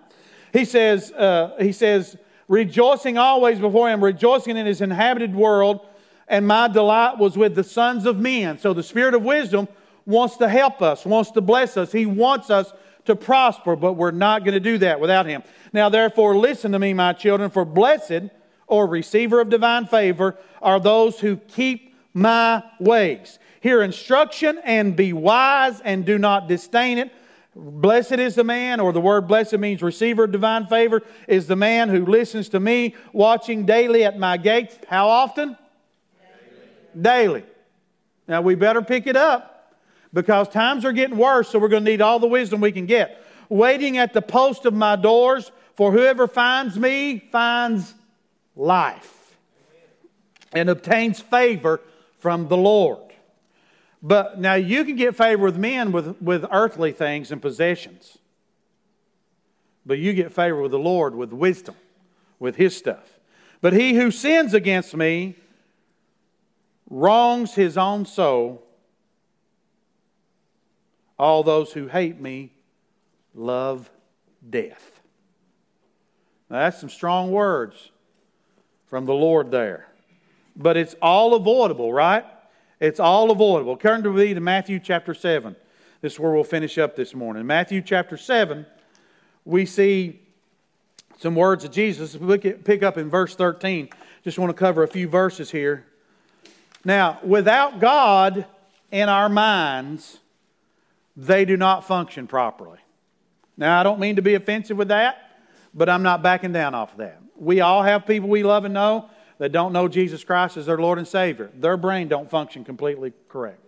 [0.52, 2.16] He says, uh, he says,
[2.52, 5.80] rejoicing always before him, rejoicing in his inhabited world,
[6.28, 8.58] and my delight was with the sons of men.
[8.58, 9.66] So the spirit of wisdom
[10.04, 11.92] wants to help us, wants to bless us.
[11.92, 12.70] He wants us
[13.06, 15.42] to prosper, but we're not going to do that without him.
[15.72, 18.28] Now, therefore, listen to me, my children, for blessed
[18.66, 23.38] or receiver of divine favor are those who keep my ways.
[23.62, 27.10] Hear instruction and be wise and do not disdain it
[27.54, 31.56] Blessed is the man, or the word blessed means receiver of divine favor, is the
[31.56, 34.78] man who listens to me, watching daily at my gates.
[34.88, 35.56] How often?
[36.98, 37.02] Daily.
[37.02, 37.44] daily.
[38.26, 39.74] Now we better pick it up
[40.14, 42.86] because times are getting worse, so we're going to need all the wisdom we can
[42.86, 43.22] get.
[43.50, 47.94] Waiting at the post of my doors, for whoever finds me finds
[48.56, 49.36] life
[50.52, 51.80] and obtains favor
[52.18, 53.11] from the Lord.
[54.02, 58.18] But now you can get favor with men with, with earthly things and possessions.
[59.86, 61.76] But you get favor with the Lord with wisdom,
[62.38, 63.20] with his stuff.
[63.60, 65.36] But he who sins against me
[66.90, 68.62] wrongs his own soul.
[71.18, 72.50] All those who hate me
[73.34, 73.88] love
[74.48, 75.00] death.
[76.50, 77.90] Now, that's some strong words
[78.86, 79.86] from the Lord there.
[80.56, 82.24] But it's all avoidable, right?
[82.82, 83.76] It's all avoidable.
[83.76, 85.54] Turn to me to Matthew chapter 7.
[86.00, 87.46] This is where we'll finish up this morning.
[87.46, 88.66] Matthew chapter 7,
[89.44, 90.18] we see
[91.16, 92.16] some words of Jesus.
[92.16, 93.88] We pick up in verse 13.
[94.24, 95.84] Just want to cover a few verses here.
[96.84, 98.46] Now, without God
[98.90, 100.18] in our minds,
[101.16, 102.80] they do not function properly.
[103.56, 105.38] Now, I don't mean to be offensive with that,
[105.72, 107.22] but I'm not backing down off of that.
[107.36, 109.08] We all have people we love and know
[109.38, 111.50] that don't know Jesus Christ as their Lord and Savior.
[111.54, 113.60] Their brain don't function completely correct.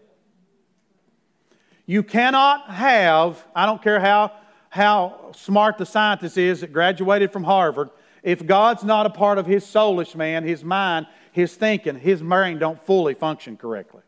[1.86, 4.32] You cannot have, I don't care how,
[4.70, 7.90] how smart the scientist is that graduated from Harvard,
[8.22, 12.58] if God's not a part of his soulish man, his mind, his thinking, his brain
[12.58, 14.00] don't fully function correctly.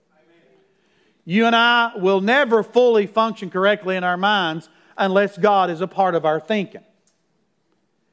[1.25, 5.89] You and I will never fully function correctly in our minds unless God is a
[5.89, 6.85] part of our thinking.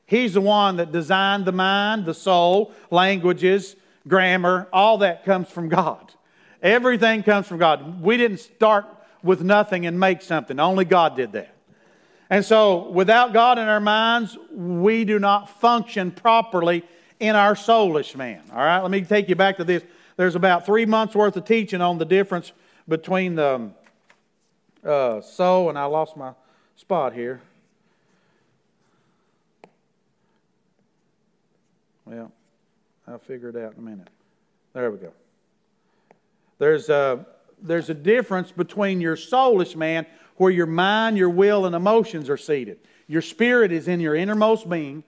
[0.05, 3.75] He's the one that designed the mind, the soul, languages,
[4.07, 6.13] grammar, all that comes from God.
[6.61, 8.01] Everything comes from God.
[8.01, 8.85] We didn't start
[9.23, 11.53] with nothing and make something, only God did that.
[12.29, 16.83] And so, without God in our minds, we do not function properly
[17.19, 18.41] in our soulish man.
[18.51, 19.83] All right, let me take you back to this.
[20.17, 22.51] There's about three months worth of teaching on the difference
[22.87, 23.69] between the
[24.83, 26.33] uh, soul, and I lost my
[26.75, 27.41] spot here.
[32.05, 32.31] Well,
[33.07, 34.09] I'll figure it out in a minute.
[34.73, 35.11] There we go.
[36.57, 37.25] There's a,
[37.61, 40.05] there's a difference between your soulish man,
[40.37, 42.79] where your mind, your will, and emotions are seated.
[43.07, 45.03] Your spirit is in your innermost being.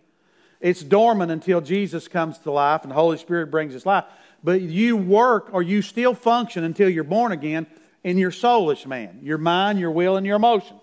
[0.62, 4.06] It's dormant until Jesus comes to life and the Holy Spirit brings us life.
[4.44, 7.68] But you work or you still function until you're born again
[8.04, 10.82] in your soulish man, your mind, your will, and your emotions.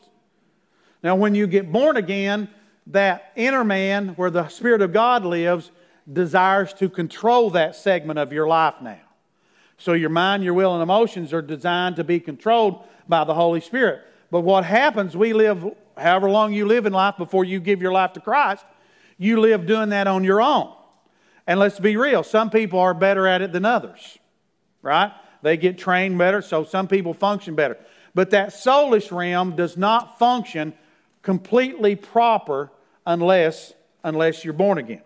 [1.03, 2.49] Now, when you get born again,
[2.89, 5.71] that inner man, where the Spirit of God lives,
[6.11, 9.01] desires to control that segment of your life now.
[9.79, 13.61] So your mind, your will, and emotions are designed to be controlled by the Holy
[13.61, 14.03] Spirit.
[14.31, 15.65] But what happens, we live
[15.97, 18.65] however long you live in life before you give your life to Christ,
[19.19, 20.73] you live doing that on your own.
[21.47, 24.19] And let's be real, some people are better at it than others,
[24.81, 25.13] right?
[25.43, 27.77] They get trained better, so some people function better.
[28.15, 30.75] But that soulish realm does not function
[31.23, 32.71] completely proper
[33.05, 33.75] unless,
[34.05, 35.03] unless you're born again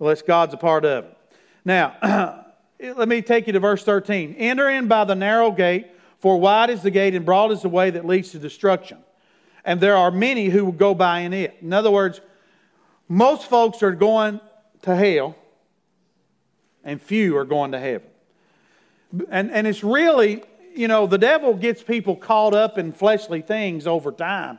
[0.00, 1.18] unless God's a part of it.
[1.64, 2.44] Now,
[2.80, 4.34] let me take you to verse 13.
[4.38, 5.86] Enter in by the narrow gate,
[6.18, 8.98] for wide is the gate and broad is the way that leads to destruction.
[9.64, 11.56] And there are many who will go by in it.
[11.60, 12.20] In other words,
[13.08, 14.40] most folks are going
[14.82, 15.36] to hell,
[16.82, 18.08] and few are going to heaven.
[19.30, 20.42] And, and it's really,
[20.74, 24.58] you know, the devil gets people caught up in fleshly things over time.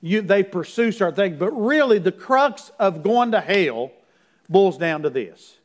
[0.00, 3.92] You, they pursue certain things, but really the crux of going to hell
[4.50, 5.56] boils down to this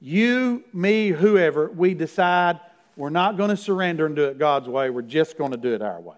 [0.00, 2.58] you, me, whoever, we decide
[2.96, 5.74] we're not going to surrender and do it God's way, we're just going to do
[5.74, 6.16] it our way.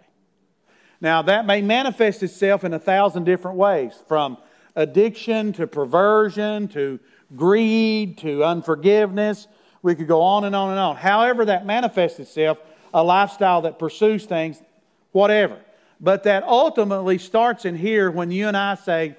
[1.00, 4.38] Now, that may manifest itself in a thousand different ways from
[4.76, 7.00] addiction to perversion to
[7.34, 9.48] greed to unforgiveness.
[9.82, 10.96] We could go on and on and on.
[10.96, 12.58] However, that manifests itself,
[12.94, 14.62] a lifestyle that pursues things,
[15.10, 15.58] whatever.
[16.00, 19.16] But that ultimately starts in here when you and I say,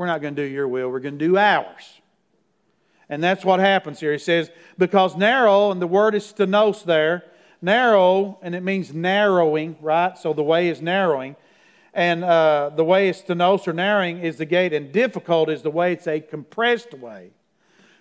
[0.00, 2.00] we're not going to do your will, we're going to do ours.
[3.10, 4.12] And that's what happens here.
[4.12, 7.24] He says, because narrow, and the word is stenos there,
[7.60, 10.16] narrow, and it means narrowing, right?
[10.16, 11.36] So the way is narrowing.
[11.92, 15.70] And uh, the way is stenos or narrowing is the gate, and difficult is the
[15.70, 17.32] way it's a compressed way.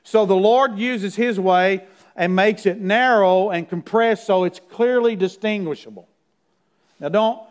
[0.03, 1.85] So the Lord uses His way
[2.15, 6.07] and makes it narrow and compressed so it's clearly distinguishable.
[7.01, 7.48] Now, don't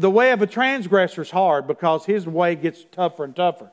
[0.00, 3.70] the way of a transgressor is hard because his way gets tougher and tougher.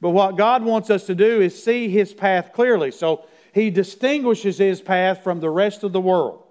[0.00, 2.92] But what God wants us to do is see his path clearly.
[2.92, 6.44] So he distinguishes his path from the rest of the world.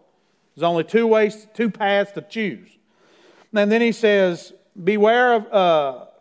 [0.55, 2.69] There's only two ways, two paths to choose.
[3.53, 4.51] And then he says,
[4.83, 5.53] Beware of,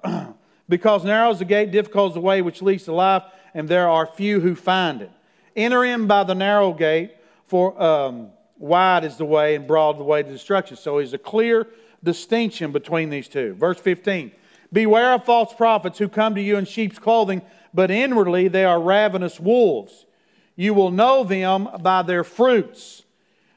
[0.05, 0.33] uh,
[0.69, 3.89] because narrow is the gate, difficult is the way which leads to life, and there
[3.89, 5.11] are few who find it.
[5.57, 10.05] Enter in by the narrow gate, for um, wide is the way and broad the
[10.05, 10.77] way to destruction.
[10.77, 11.67] So he's a clear
[12.03, 13.55] distinction between these two.
[13.55, 14.33] Verse 15
[14.73, 17.43] Beware of false prophets who come to you in sheep's clothing,
[17.75, 20.07] but inwardly they are ravenous wolves.
[20.57, 23.03] You will know them by their fruits.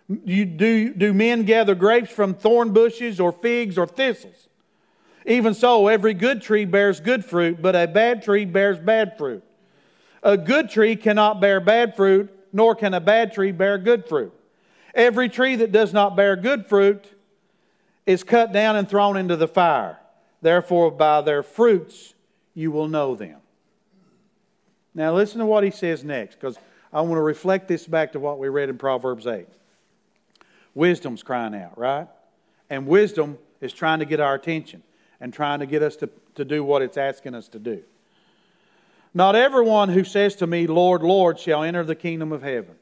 [0.07, 4.49] You, do, do men gather grapes from thorn bushes or figs or thistles?
[5.25, 9.43] Even so, every good tree bears good fruit, but a bad tree bears bad fruit.
[10.21, 14.33] A good tree cannot bear bad fruit, nor can a bad tree bear good fruit.
[14.93, 17.05] Every tree that does not bear good fruit
[18.05, 19.99] is cut down and thrown into the fire.
[20.41, 22.13] Therefore, by their fruits
[22.53, 23.37] you will know them.
[24.93, 26.57] Now, listen to what he says next, because
[26.93, 29.47] I want to reflect this back to what we read in Proverbs 8.
[30.73, 32.07] Wisdom's crying out, right?
[32.69, 34.83] And wisdom is trying to get our attention
[35.19, 37.83] and trying to get us to, to do what it's asking us to do.
[39.13, 42.75] Not everyone who says to me, Lord, Lord, shall enter the kingdom of heaven.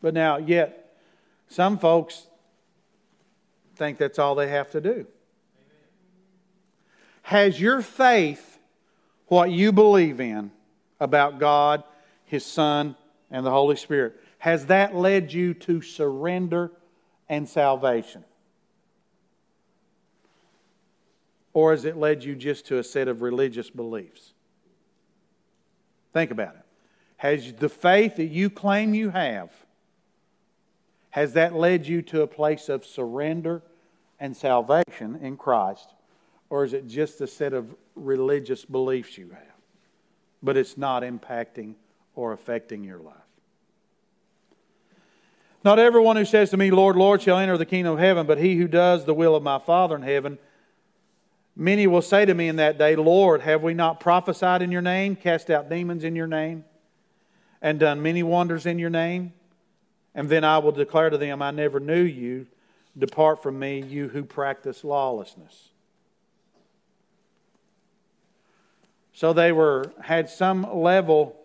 [0.00, 0.81] But now, yet,
[1.52, 2.26] some folks
[3.76, 5.06] think that's all they have to do.
[7.22, 8.58] Has your faith
[9.26, 10.50] what you believe in
[11.00, 11.84] about God,
[12.24, 12.96] His Son,
[13.30, 16.70] and the Holy Spirit, has that led you to surrender
[17.28, 18.24] and salvation?
[21.54, 24.32] Or has it led you just to a set of religious beliefs?
[26.12, 26.62] Think about it.
[27.18, 29.50] Has the faith that you claim you have,
[31.12, 33.62] has that led you to a place of surrender
[34.18, 35.92] and salvation in Christ?
[36.48, 39.60] Or is it just a set of religious beliefs you have,
[40.42, 41.74] but it's not impacting
[42.14, 43.14] or affecting your life?
[45.62, 48.38] Not everyone who says to me, Lord, Lord, shall enter the kingdom of heaven, but
[48.38, 50.38] he who does the will of my Father in heaven.
[51.54, 54.82] Many will say to me in that day, Lord, have we not prophesied in your
[54.82, 56.64] name, cast out demons in your name,
[57.60, 59.34] and done many wonders in your name?
[60.14, 62.46] And then I will declare to them, I never knew you.
[62.98, 65.70] Depart from me, you who practice lawlessness.
[69.14, 71.36] So they were had some level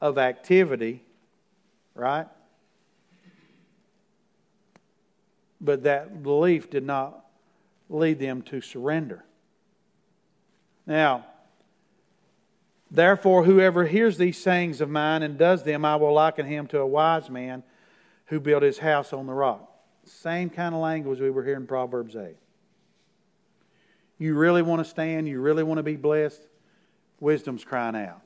[0.00, 1.02] of activity,
[1.94, 2.26] right?
[5.60, 7.24] But that belief did not
[7.88, 9.24] lead them to surrender.
[10.86, 11.26] Now,
[12.90, 16.80] therefore, whoever hears these sayings of mine and does them, I will liken him to
[16.80, 17.62] a wise man
[18.30, 19.68] who built his house on the rock.
[20.04, 22.36] Same kind of language we were hearing in Proverbs 8.
[24.18, 26.40] You really want to stand, you really want to be blessed,
[27.18, 28.22] wisdom's crying out.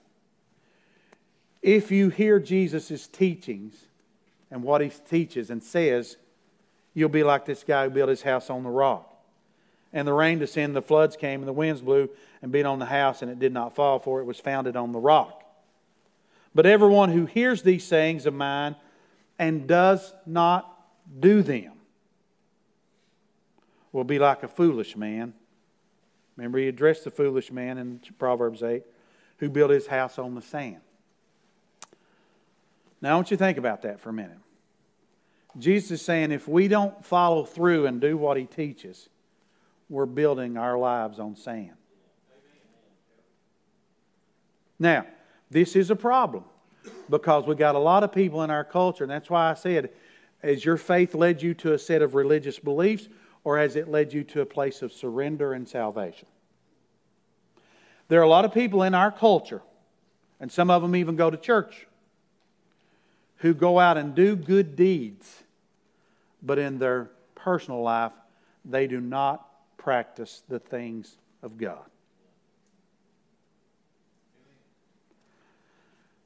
[1.62, 3.74] If you hear Jesus' teachings
[4.50, 6.18] and what he teaches and says,
[6.92, 9.10] you'll be like this guy who built his house on the rock.
[9.90, 12.10] And the rain descended, the floods came, and the winds blew
[12.42, 14.92] and beat on the house, and it did not fall, for it was founded on
[14.92, 15.44] the rock.
[16.54, 18.76] But everyone who hears these sayings of mine
[19.38, 20.70] and does not
[21.20, 21.72] do them
[23.92, 25.32] will be like a foolish man.
[26.36, 28.82] Remember, he addressed the foolish man in Proverbs 8
[29.38, 30.80] who built his house on the sand.
[33.00, 34.38] Now, I want you to think about that for a minute.
[35.58, 39.08] Jesus is saying if we don't follow through and do what he teaches,
[39.88, 41.74] we're building our lives on sand.
[44.78, 45.06] Now,
[45.50, 46.44] this is a problem
[47.08, 49.90] because we got a lot of people in our culture, and that's why I said,
[50.42, 53.08] has your faith led you to a set of religious beliefs,
[53.44, 56.28] or has it led you to a place of surrender and salvation?
[58.08, 59.62] There are a lot of people in our culture,
[60.40, 61.86] and some of them even go to church,
[63.38, 65.42] who go out and do good deeds,
[66.42, 68.12] but in their personal life,
[68.64, 71.84] they do not practice the things of God.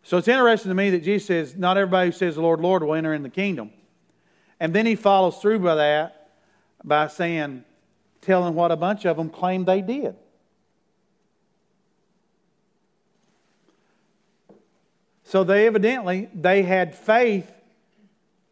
[0.08, 2.82] So it's interesting to me that Jesus says, Not everybody who says the Lord, Lord
[2.82, 3.70] will enter in the kingdom.
[4.58, 6.30] And then he follows through by that
[6.82, 7.62] by saying,
[8.22, 10.16] telling what a bunch of them claimed they did.
[15.24, 17.52] So they evidently they had faith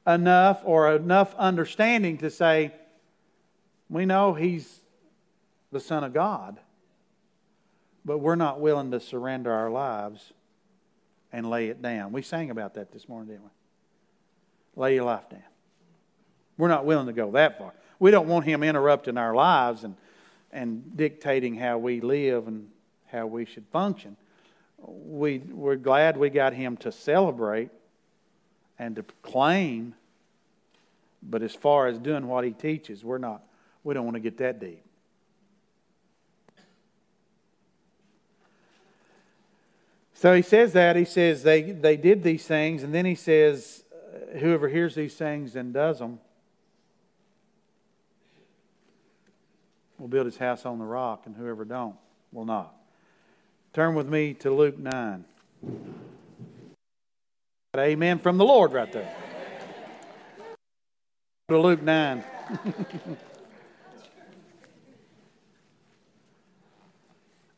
[0.06, 2.74] enough or enough understanding to say,
[3.88, 4.80] we know he's
[5.72, 6.60] the Son of God,
[8.04, 10.34] but we're not willing to surrender our lives
[11.36, 12.12] and lay it down.
[12.12, 14.80] We sang about that this morning, didn't we?
[14.80, 15.42] Lay your life down.
[16.56, 17.74] We're not willing to go that far.
[17.98, 19.96] We don't want him interrupting our lives and,
[20.50, 22.70] and dictating how we live and
[23.12, 24.16] how we should function.
[24.78, 27.68] We, we're glad we got him to celebrate
[28.78, 29.94] and to claim,
[31.22, 33.42] But as far as doing what he teaches, we're not,
[33.84, 34.85] we don't want to get that deep.
[40.26, 40.96] So he says that.
[40.96, 45.14] He says they, they did these things, and then he says, uh, whoever hears these
[45.14, 46.18] things and does them
[49.98, 51.94] will build his house on the rock, and whoever don't
[52.32, 52.74] will not.
[53.72, 55.24] Turn with me to Luke 9.
[57.76, 59.14] Amen from the Lord right there.
[61.50, 62.24] To Luke 9.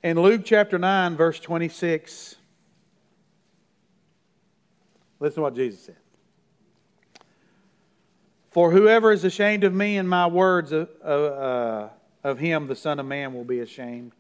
[0.03, 2.38] In Luke chapter 9, verse 26,
[5.21, 5.97] listen to what Jesus said.
[8.51, 11.89] For whoever is ashamed of me and my words, uh, uh,
[12.25, 14.13] of him the Son of Man will be ashamed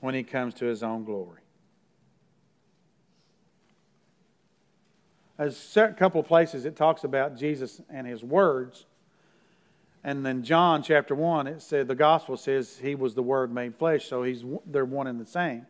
[0.00, 1.40] when he comes to his own glory.
[5.36, 8.86] There's a couple of places it talks about Jesus and his words.
[10.02, 13.74] And then John chapter 1, it said the gospel says he was the word made
[13.74, 15.66] flesh, so he's they're one and the same.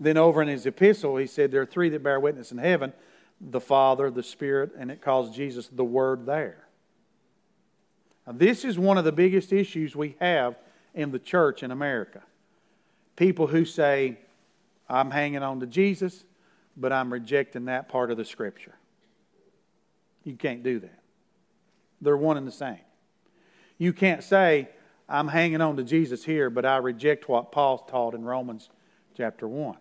[0.00, 2.92] Then over in his epistle, he said there are three that bear witness in heaven
[3.40, 6.66] the Father, the Spirit, and it calls Jesus the Word there.
[8.26, 10.56] Now, this is one of the biggest issues we have
[10.94, 12.22] in the church in America.
[13.16, 14.18] People who say,
[14.88, 16.24] I'm hanging on to Jesus,
[16.76, 18.74] but I'm rejecting that part of the Scripture.
[20.24, 20.98] You can't do that.
[22.02, 22.78] They're one and the same.
[23.78, 24.68] You can't say,
[25.08, 28.68] I'm hanging on to Jesus here, but I reject what Paul taught in Romans
[29.16, 29.76] chapter 1.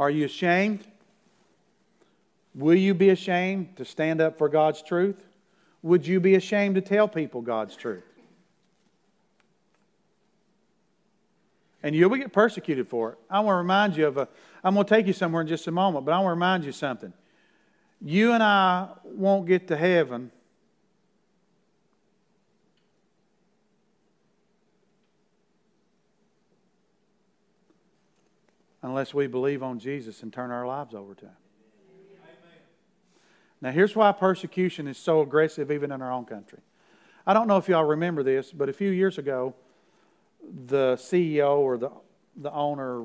[0.00, 0.80] Are you ashamed?
[2.54, 5.22] Will you be ashamed to stand up for God's truth?
[5.82, 8.02] Would you be ashamed to tell people God's truth?
[11.82, 13.18] And you'll get persecuted for it.
[13.28, 14.26] I want to remind you of a,
[14.64, 16.64] I'm going to take you somewhere in just a moment, but I want to remind
[16.64, 17.12] you something.
[18.00, 20.32] You and I won't get to heaven
[28.82, 31.36] unless we believe on Jesus and turn our lives over to Him.
[33.62, 36.60] Now, here's why persecution is so aggressive even in our own country.
[37.26, 39.54] I don't know if y'all remember this, but a few years ago,
[40.66, 41.90] the CEO or the,
[42.36, 43.04] the owner,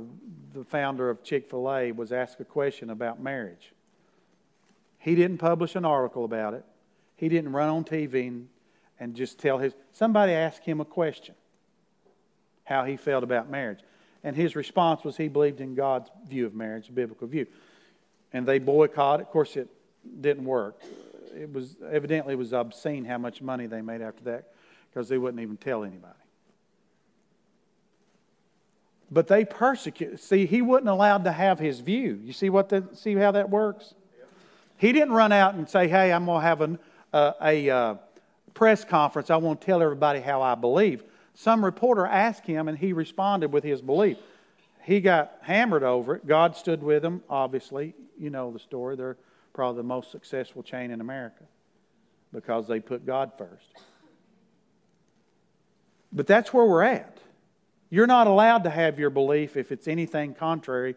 [0.53, 3.73] the founder of Chick fil A, was asked a question about marriage.
[4.97, 6.65] He didn't publish an article about it,
[7.15, 8.47] he didn't run on TV and,
[8.99, 9.73] and just tell his.
[9.91, 11.35] Somebody asked him a question
[12.63, 13.79] how he felt about marriage.
[14.25, 17.45] And his response was he believed in God's view of marriage, biblical view.
[18.33, 19.27] And they boycotted.
[19.27, 19.69] Of course, it
[20.19, 20.81] didn't work.
[21.35, 24.47] It was evidently it was obscene how much money they made after that
[24.89, 26.15] because they wouldn't even tell anybody.
[29.11, 30.19] But they persecute.
[30.19, 32.19] See, he wasn't allowed to have his view.
[32.23, 33.93] You see what the, see how that works?
[34.77, 36.79] He didn't run out and say, "Hey, I'm going to have an,
[37.13, 37.95] uh, a uh,
[38.55, 39.29] press conference.
[39.29, 41.03] I want to tell everybody how I believe."
[41.35, 44.17] Some reporter asked him, and he responded with his belief.
[44.83, 46.25] He got hammered over it.
[46.25, 47.21] God stood with him.
[47.29, 48.95] Obviously, you know the story.
[48.95, 49.17] They're
[49.53, 51.43] probably the most successful chain in America
[52.31, 53.65] because they put God first.
[56.11, 57.17] But that's where we're at.
[57.89, 60.95] You're not allowed to have your belief if it's anything contrary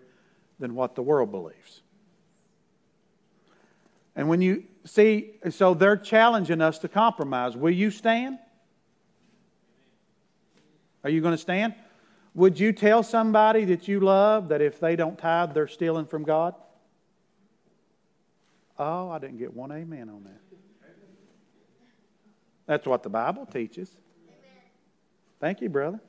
[0.58, 1.82] than what the world believes.
[4.14, 7.56] And when you see, so they're challenging us to compromise.
[7.56, 8.38] Will you stand?
[11.04, 11.74] Are you going to stand?
[12.34, 16.24] Would you tell somebody that you love that if they don't tithe, they're stealing from
[16.24, 16.54] God?
[18.78, 20.40] Oh, I didn't get one amen on that.
[22.66, 23.90] That's what the Bible teaches.
[25.40, 26.00] Thank you, brother.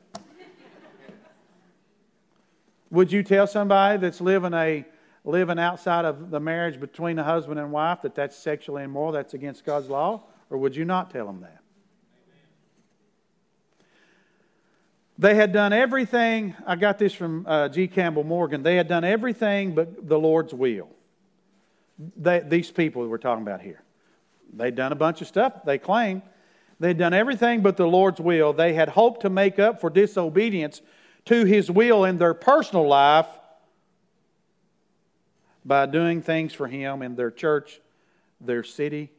[2.92, 4.86] Would you tell somebody that's living a
[5.24, 9.34] living outside of the marriage between a husband and wife that that's sexually immoral, that's
[9.34, 11.59] against God's law, or would you not tell them that?
[15.20, 16.56] They had done everything.
[16.66, 17.88] I got this from uh, G.
[17.88, 18.64] Campbell Morgan.
[18.64, 20.90] They had done everything but the Lord's will
[22.16, 23.82] they, these people we're talking about here.
[24.54, 26.22] They'd done a bunch of stuff, they claim.
[26.80, 28.54] They'd done everything but the Lord's will.
[28.54, 30.82] They had hoped to make up for disobedience
[31.26, 33.28] to His will in their personal life
[35.66, 37.82] by doing things for Him in their church,
[38.40, 39.12] their city,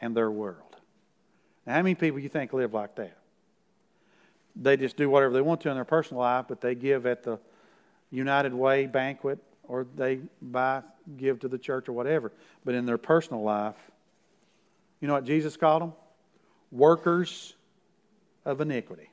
[0.00, 0.76] and their world.
[1.66, 3.19] Now, how many people you think live like that?
[4.56, 7.22] They just do whatever they want to in their personal life, but they give at
[7.22, 7.38] the
[8.10, 10.82] United Way banquet or they buy,
[11.16, 12.32] give to the church or whatever.
[12.64, 13.76] But in their personal life,
[15.00, 15.92] you know what Jesus called them?
[16.72, 17.54] Workers
[18.44, 19.10] of iniquity.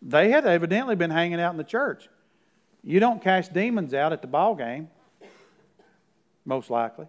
[0.00, 2.08] They had evidently been hanging out in the church.
[2.84, 4.88] You don't cast demons out at the ball game,
[6.44, 7.06] most likely.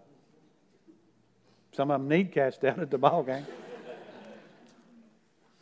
[1.71, 3.45] Some of them need cast out at the ball game.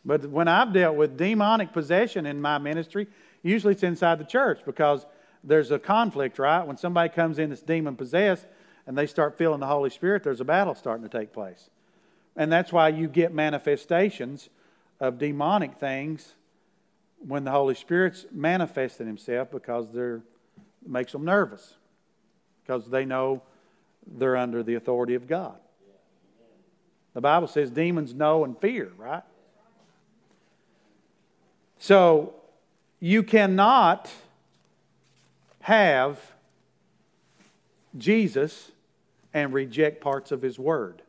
[0.08, 3.08] But when I've dealt with demonic possession in my ministry,
[3.42, 5.04] usually it's inside the church because
[5.44, 6.66] there's a conflict, right?
[6.66, 8.46] When somebody comes in that's demon possessed
[8.86, 11.68] and they start feeling the Holy Spirit, there's a battle starting to take place.
[12.36, 14.48] And that's why you get manifestations
[14.98, 16.34] of demonic things
[17.18, 20.22] when the Holy Spirit's manifesting Himself because they're
[20.86, 21.74] makes them nervous
[22.62, 23.42] because they know
[24.06, 25.58] they're under the authority of God.
[27.12, 29.22] The Bible says demons know and fear, right?
[31.78, 32.34] So
[33.00, 34.10] you cannot
[35.60, 36.18] have
[37.96, 38.70] Jesus
[39.32, 41.02] and reject parts of his word.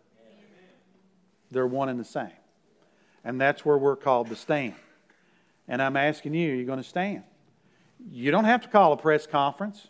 [1.52, 2.30] They're one and the same.
[3.24, 4.76] And that's where we're called to stand.
[5.68, 7.24] And I'm asking you, you're going to stand.
[8.12, 9.88] You don't have to call a press conference.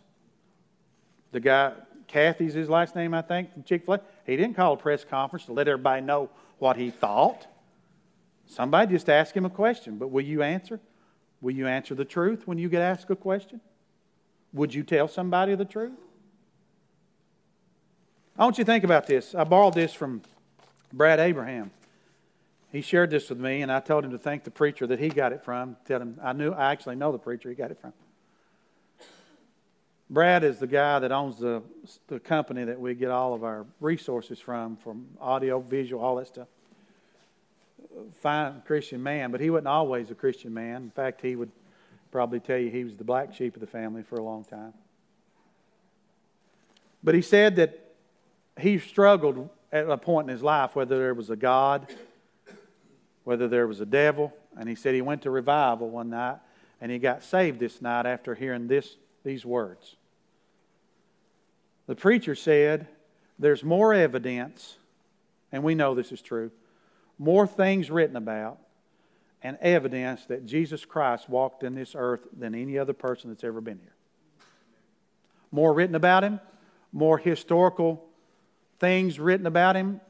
[1.32, 1.74] The guy,
[2.08, 5.06] Cathy's his last name, I think, from Chick fil A, he didn't call a press
[5.06, 7.46] conference to let everybody know what he thought.
[8.50, 10.80] Somebody just ask him a question, but will you answer?
[11.40, 13.62] Will you answer the truth when you get asked a question?
[14.54, 15.94] Would you tell somebody the truth?
[18.38, 19.36] I want you to think about this.
[19.36, 20.24] I borrowed this from
[20.92, 21.70] Brad Abraham.
[22.72, 25.10] He shared this with me, and I told him to thank the preacher that he
[25.10, 25.78] got it from.
[25.86, 27.94] Tell him I knew I actually know the preacher he got it from.
[30.10, 31.62] Brad is the guy that owns the,
[32.08, 36.26] the company that we get all of our resources from, from audio, visual, all that
[36.26, 36.48] stuff.
[38.22, 40.84] Fine Christian man, but he wasn't always a Christian man.
[40.84, 41.52] In fact, he would
[42.12, 44.74] probably tell you he was the black sheep of the family for a long time.
[47.04, 47.94] But he said that
[48.60, 51.88] he struggled at a point in his life whether there was a God,
[53.24, 54.34] whether there was a devil.
[54.58, 56.38] And he said he went to revival one night
[56.82, 59.96] and he got saved this night after hearing this, these words.
[61.88, 62.88] The preacher said,
[63.38, 64.78] There's more evidence,
[65.52, 66.52] and we know this is true,
[67.20, 68.58] more things written about
[69.44, 73.62] and evidence that Jesus Christ walked in this earth than any other person that's ever
[73.62, 73.94] been here.
[75.52, 76.40] More written about him,
[76.92, 78.06] more historical
[78.80, 80.02] things written about him,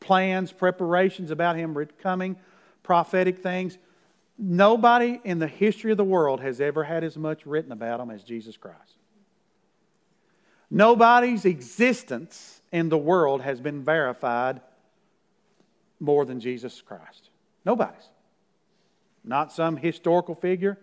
[0.00, 2.36] plans, preparations about him coming,
[2.82, 3.78] prophetic things.
[4.38, 8.10] Nobody in the history of the world has ever had as much written about him
[8.10, 8.94] as Jesus Christ.
[10.70, 14.60] Nobody's existence in the world has been verified
[16.00, 17.30] more than Jesus Christ.
[17.64, 18.08] Nobody's.
[19.24, 20.78] Not some historical figure.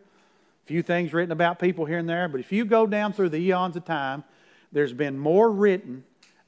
[0.65, 3.29] A few things written about people here and there, but if you go down through
[3.29, 4.23] the eons of time,
[4.71, 6.03] there's been more written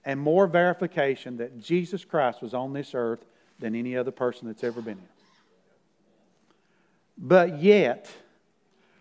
[0.05, 3.26] and more verification that Jesus Christ was on this earth
[3.59, 5.09] than any other person that's ever been here.
[7.18, 8.09] But yet,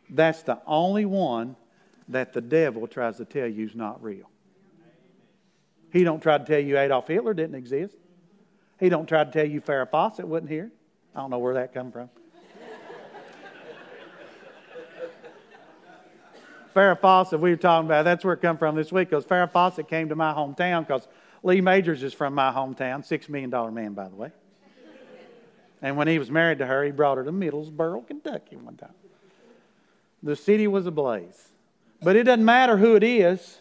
[0.08, 1.56] that's the only one
[2.08, 4.30] that the devil tries to tell you is not real.
[5.92, 7.96] He don't try to tell you Adolf Hitler didn't exist.
[8.78, 10.70] He don't try to tell you Farrah Fawcett wasn't here.
[11.14, 12.10] I don't know where that come from.
[16.74, 19.50] Farrah Fawcett, we were talking about, that's where it come from this week, because Farrah
[19.50, 21.08] Fawcett came to my hometown, because
[21.42, 24.30] Lee Majors is from my hometown, $6 million man, by the way.
[25.80, 28.92] And when he was married to her, he brought her to Middlesboro, Kentucky one time.
[30.22, 31.48] The city was ablaze.
[32.02, 33.58] But it doesn't matter who it is.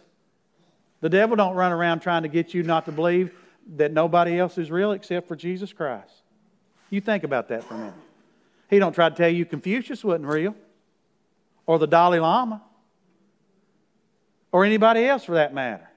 [0.99, 3.33] The devil don't run around trying to get you not to believe
[3.75, 6.13] that nobody else is real except for Jesus Christ.
[6.89, 7.93] You think about that for a minute.
[8.69, 10.55] He don't try to tell you Confucius wasn't real
[11.65, 12.61] or the Dalai Lama
[14.51, 15.89] or anybody else for that matter.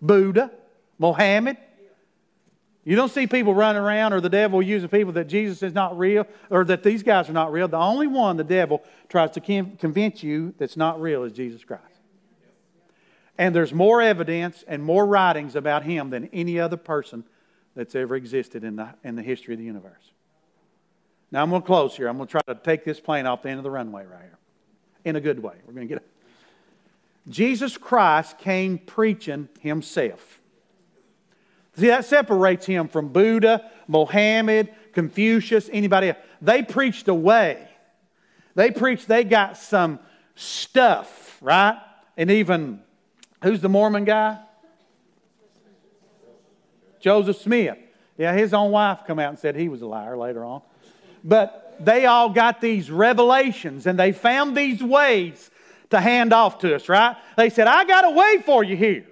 [0.00, 0.50] Buddha,
[0.98, 1.56] Mohammed.
[2.84, 5.98] You don't see people running around or the devil using people that Jesus is not
[5.98, 7.66] real or that these guys are not real.
[7.66, 11.93] The only one the devil tries to convince you that's not real is Jesus Christ.
[13.36, 17.24] And there's more evidence and more writings about him than any other person
[17.74, 20.12] that's ever existed in the, in the history of the universe.
[21.32, 22.06] Now I'm going to close here.
[22.06, 24.22] I'm going to try to take this plane off the end of the runway right
[24.22, 24.38] here
[25.04, 25.54] in a good way.
[25.66, 26.08] We're going to get it.
[27.28, 30.40] Jesus Christ came preaching himself.
[31.76, 36.18] See, that separates him from Buddha, Mohammed, Confucius, anybody else.
[36.40, 37.68] They preached a way.
[38.54, 39.98] They preached they got some
[40.36, 41.76] stuff, right?
[42.16, 42.80] And even,
[43.44, 44.38] who's the Mormon guy?
[47.00, 47.78] Joseph Smith.
[48.16, 50.62] Yeah, his own wife come out and said he was a liar later on.
[51.22, 55.50] But they all got these revelations and they found these ways
[55.90, 57.16] to hand off to us, right?
[57.36, 59.06] They said, I got a way for you here.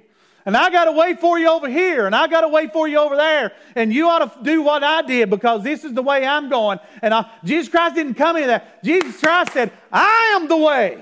[0.44, 2.88] And I got a way for you over here, and I got a way for
[2.88, 6.02] you over there, and you ought to do what I did because this is the
[6.02, 6.80] way I'm going.
[7.00, 8.82] And I, Jesus Christ didn't come into that.
[8.82, 11.00] Jesus Christ said, I am the way,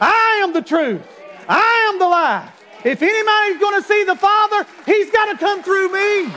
[0.00, 1.02] I am the truth,
[1.46, 2.59] I am the life.
[2.84, 6.32] If anybody's going to see the Father, he's got to come through me.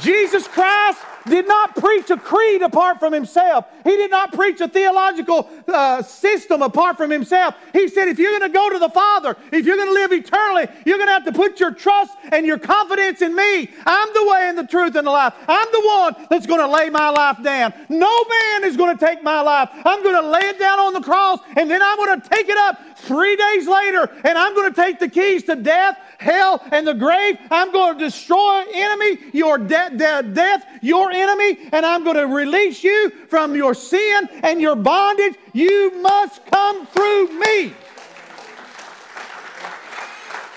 [0.00, 3.66] Jesus Christ did not preach a creed apart from himself.
[3.84, 7.54] He did not preach a theological uh, system apart from himself.
[7.72, 10.12] He said, if you're going to go to the Father, if you're going to live
[10.12, 13.70] eternally, you're going to have to put your trust and your confidence in me.
[13.86, 15.34] I'm the way and the truth and the life.
[15.48, 17.72] I'm the one that's going to lay my life down.
[17.88, 19.68] No man is going to take my life.
[19.84, 22.48] I'm going to lay it down on the cross and then I'm going to take
[22.48, 26.62] it up three days later and I'm going to take the keys to death, hell,
[26.70, 27.38] and the grave.
[27.50, 32.26] I'm going to destroy enemy, your de- de- death, your enemy, and I'm going to
[32.26, 35.34] release you from your sin and your bondage.
[35.52, 37.72] You must come through me.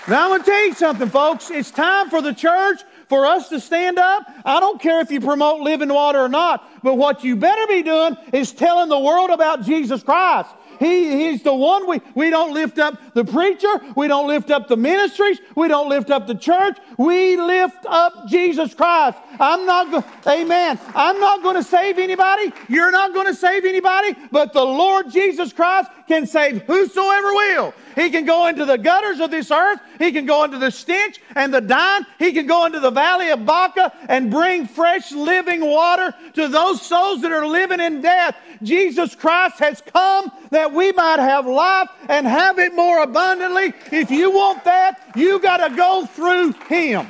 [0.06, 1.50] Now, I'm going to tell you something, folks.
[1.50, 4.22] It's time for the church for us to stand up.
[4.44, 7.82] I don't care if you promote living water or not, but what you better be
[7.82, 10.50] doing is telling the world about Jesus Christ.
[10.78, 13.80] He, he's the one we, we don't lift up the preacher.
[13.96, 15.38] We don't lift up the ministries.
[15.56, 16.78] We don't lift up the church.
[16.98, 19.18] We lift up Jesus Christ.
[19.38, 20.78] I'm not going, amen.
[20.94, 22.52] I'm not going to save anybody.
[22.68, 27.74] You're not going to save anybody, but the Lord Jesus Christ can save whosoever will.
[27.94, 29.80] He can go into the gutters of this earth.
[29.98, 32.04] He can go into the stench and the dying.
[32.18, 36.82] He can go into the valley of Baca and bring fresh living water to those
[36.82, 38.36] souls that are living in death.
[38.62, 43.72] Jesus Christ has come that we might have life and have it more abundantly.
[43.92, 47.06] If you want that, you got to go through Him.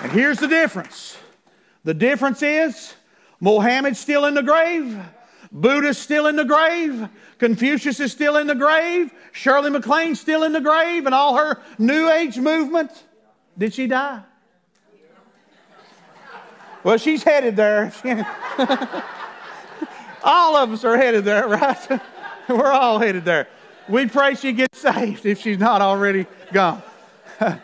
[0.00, 1.16] And here's the difference
[1.84, 2.94] the difference is
[3.40, 4.98] Mohammed's still in the grave,
[5.54, 10.52] Buddha's still in the grave, Confucius is still in the grave, Shirley MacLaine's still in
[10.52, 12.90] the grave, and all her New Age movement.
[13.56, 14.22] Did she die?
[16.82, 17.92] Well, she's headed there.
[20.24, 22.00] all of us are headed there, right?
[22.48, 23.48] We're all headed there.
[23.88, 26.82] We pray she gets saved if she's not already gone.
[27.38, 27.60] but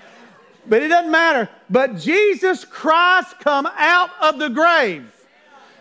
[0.71, 1.49] it doesn't matter.
[1.69, 5.13] But Jesus Christ come out of the grave,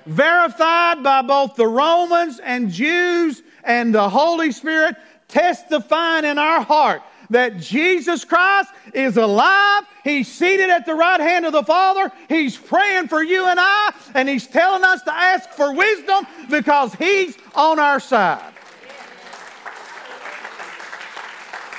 [0.10, 4.96] verified by both the Romans and Jews and the Holy Spirit,
[5.28, 9.84] testifying in our heart that Jesus Christ is alive.
[10.04, 12.12] He's seated at the right hand of the Father.
[12.28, 16.94] He's praying for you and I, and He's telling us to ask for wisdom because
[16.96, 18.54] He's on our side.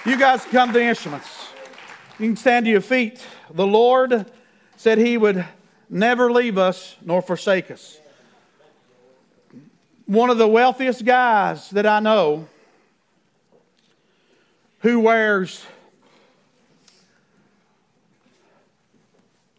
[0.07, 1.49] You guys come to the instruments.
[2.18, 3.20] You can stand to your feet.
[3.53, 4.31] The Lord
[4.76, 5.45] said He would
[5.89, 8.00] never leave us nor forsake us.
[10.11, 12.49] One of the wealthiest guys that I know
[14.81, 15.65] who wears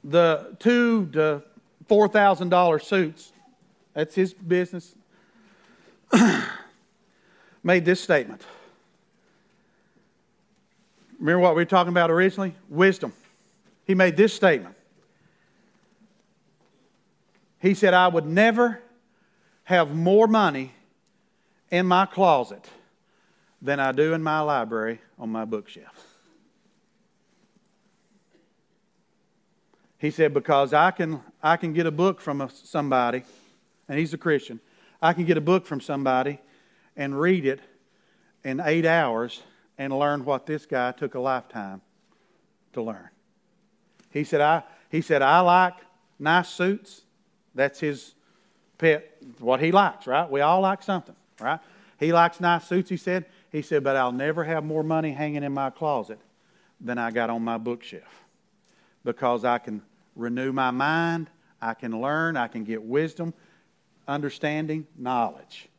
[0.03, 1.41] the two to
[1.87, 3.31] four thousand dollar suits.
[3.93, 4.93] That's his business.
[7.63, 8.41] made this statement.
[11.17, 12.55] Remember what we were talking about originally?
[12.67, 13.13] Wisdom.
[13.85, 14.75] He made this statement.
[17.61, 18.81] He said, I would never
[19.63, 20.71] have more money
[21.69, 22.67] in my closet
[23.61, 26.07] than I do in my library on my bookshelf.
[29.97, 33.23] He said, Because I can, I can get a book from a, somebody,
[33.87, 34.59] and he's a Christian.
[35.01, 36.39] I can get a book from somebody
[36.95, 37.59] and read it
[38.43, 39.43] in eight hours
[39.77, 41.81] and learn what this guy took a lifetime
[42.73, 43.09] to learn.
[44.09, 45.75] He said, I, he said, I like
[46.19, 47.03] nice suits.
[47.53, 48.15] That's his
[48.81, 50.29] pet, what he likes, right?
[50.29, 51.59] We all like something, right?
[51.99, 53.25] He likes nice suits, he said.
[53.51, 56.19] He said, But I'll never have more money hanging in my closet
[56.81, 58.25] than I got on my bookshelf
[59.05, 59.83] because I can
[60.15, 61.29] renew my mind,
[61.61, 63.35] I can learn, I can get wisdom,
[64.07, 65.69] understanding, knowledge.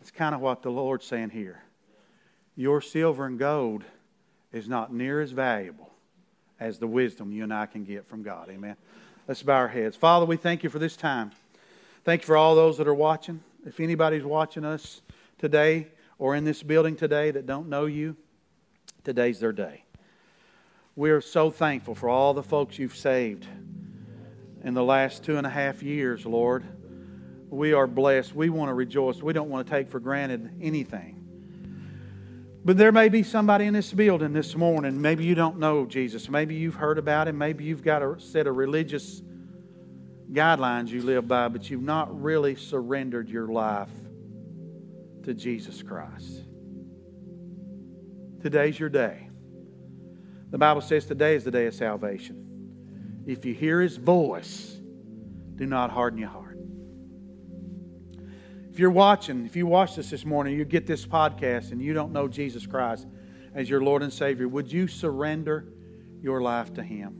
[0.00, 1.62] That's kind of what the Lord's saying here.
[2.56, 3.84] Your silver and gold
[4.52, 5.90] is not near as valuable
[6.58, 8.48] as the wisdom you and I can get from God.
[8.48, 8.76] Amen.
[9.28, 9.96] Let's bow our heads.
[9.96, 11.32] Father, we thank you for this time.
[12.04, 13.42] Thank you for all those that are watching.
[13.64, 15.00] If anybody's watching us
[15.38, 15.88] today,
[16.18, 18.14] or in this building today that don't know you,
[19.04, 19.84] today's their day.
[20.96, 23.46] We are so thankful for all the folks you've saved
[24.62, 26.64] in the last two and a half years, Lord.
[27.48, 28.34] We are blessed.
[28.34, 29.22] We want to rejoice.
[29.22, 31.20] We don't want to take for granted anything.
[32.66, 35.00] But there may be somebody in this building this morning.
[35.00, 36.28] Maybe you don't know Jesus.
[36.28, 37.38] Maybe you've heard about him.
[37.38, 39.22] Maybe you've got a set of religious
[40.34, 43.90] guidelines you live by, but you've not really surrendered your life
[45.22, 46.42] to Jesus Christ.
[48.42, 49.28] Today's your day.
[50.50, 53.22] The Bible says today is the day of salvation.
[53.26, 54.78] If you hear his voice,
[55.56, 56.58] do not harden your heart.
[58.70, 61.94] If you're watching, if you watch this this morning, you get this podcast and you
[61.94, 63.06] don't know Jesus Christ
[63.54, 65.68] as your Lord and Savior, would you surrender
[66.24, 67.14] your life to Him.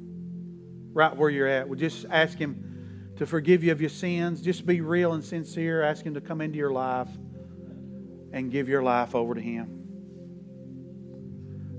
[0.92, 1.68] Right where you're at.
[1.68, 2.73] Well, just ask Him
[3.16, 4.40] to forgive you of your sins.
[4.40, 5.82] Just be real and sincere.
[5.82, 7.08] Ask Him to come into your life
[8.32, 9.80] and give your life over to Him.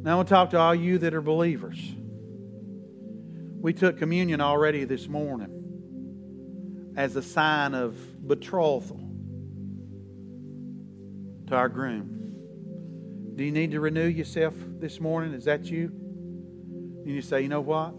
[0.01, 1.77] Now I want to talk to all you that are believers.
[3.59, 9.01] We took communion already this morning as a sign of betrothal
[11.47, 12.11] to our groom.
[13.35, 15.33] Do you need to renew yourself this morning?
[15.33, 15.87] Is that you?
[15.87, 17.95] And you say, you know what?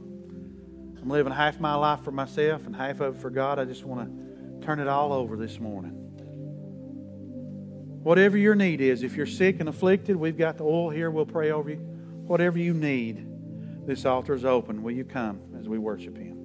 [1.06, 3.60] I'm living half my life for myself and half of it for God.
[3.60, 4.10] I just want
[4.60, 5.92] to turn it all over this morning.
[8.02, 11.08] Whatever your need is, if you're sick and afflicted, we've got the oil here.
[11.12, 11.76] We'll pray over you.
[11.76, 13.24] Whatever you need,
[13.86, 14.82] this altar is open.
[14.82, 16.35] Will you come as we worship Him?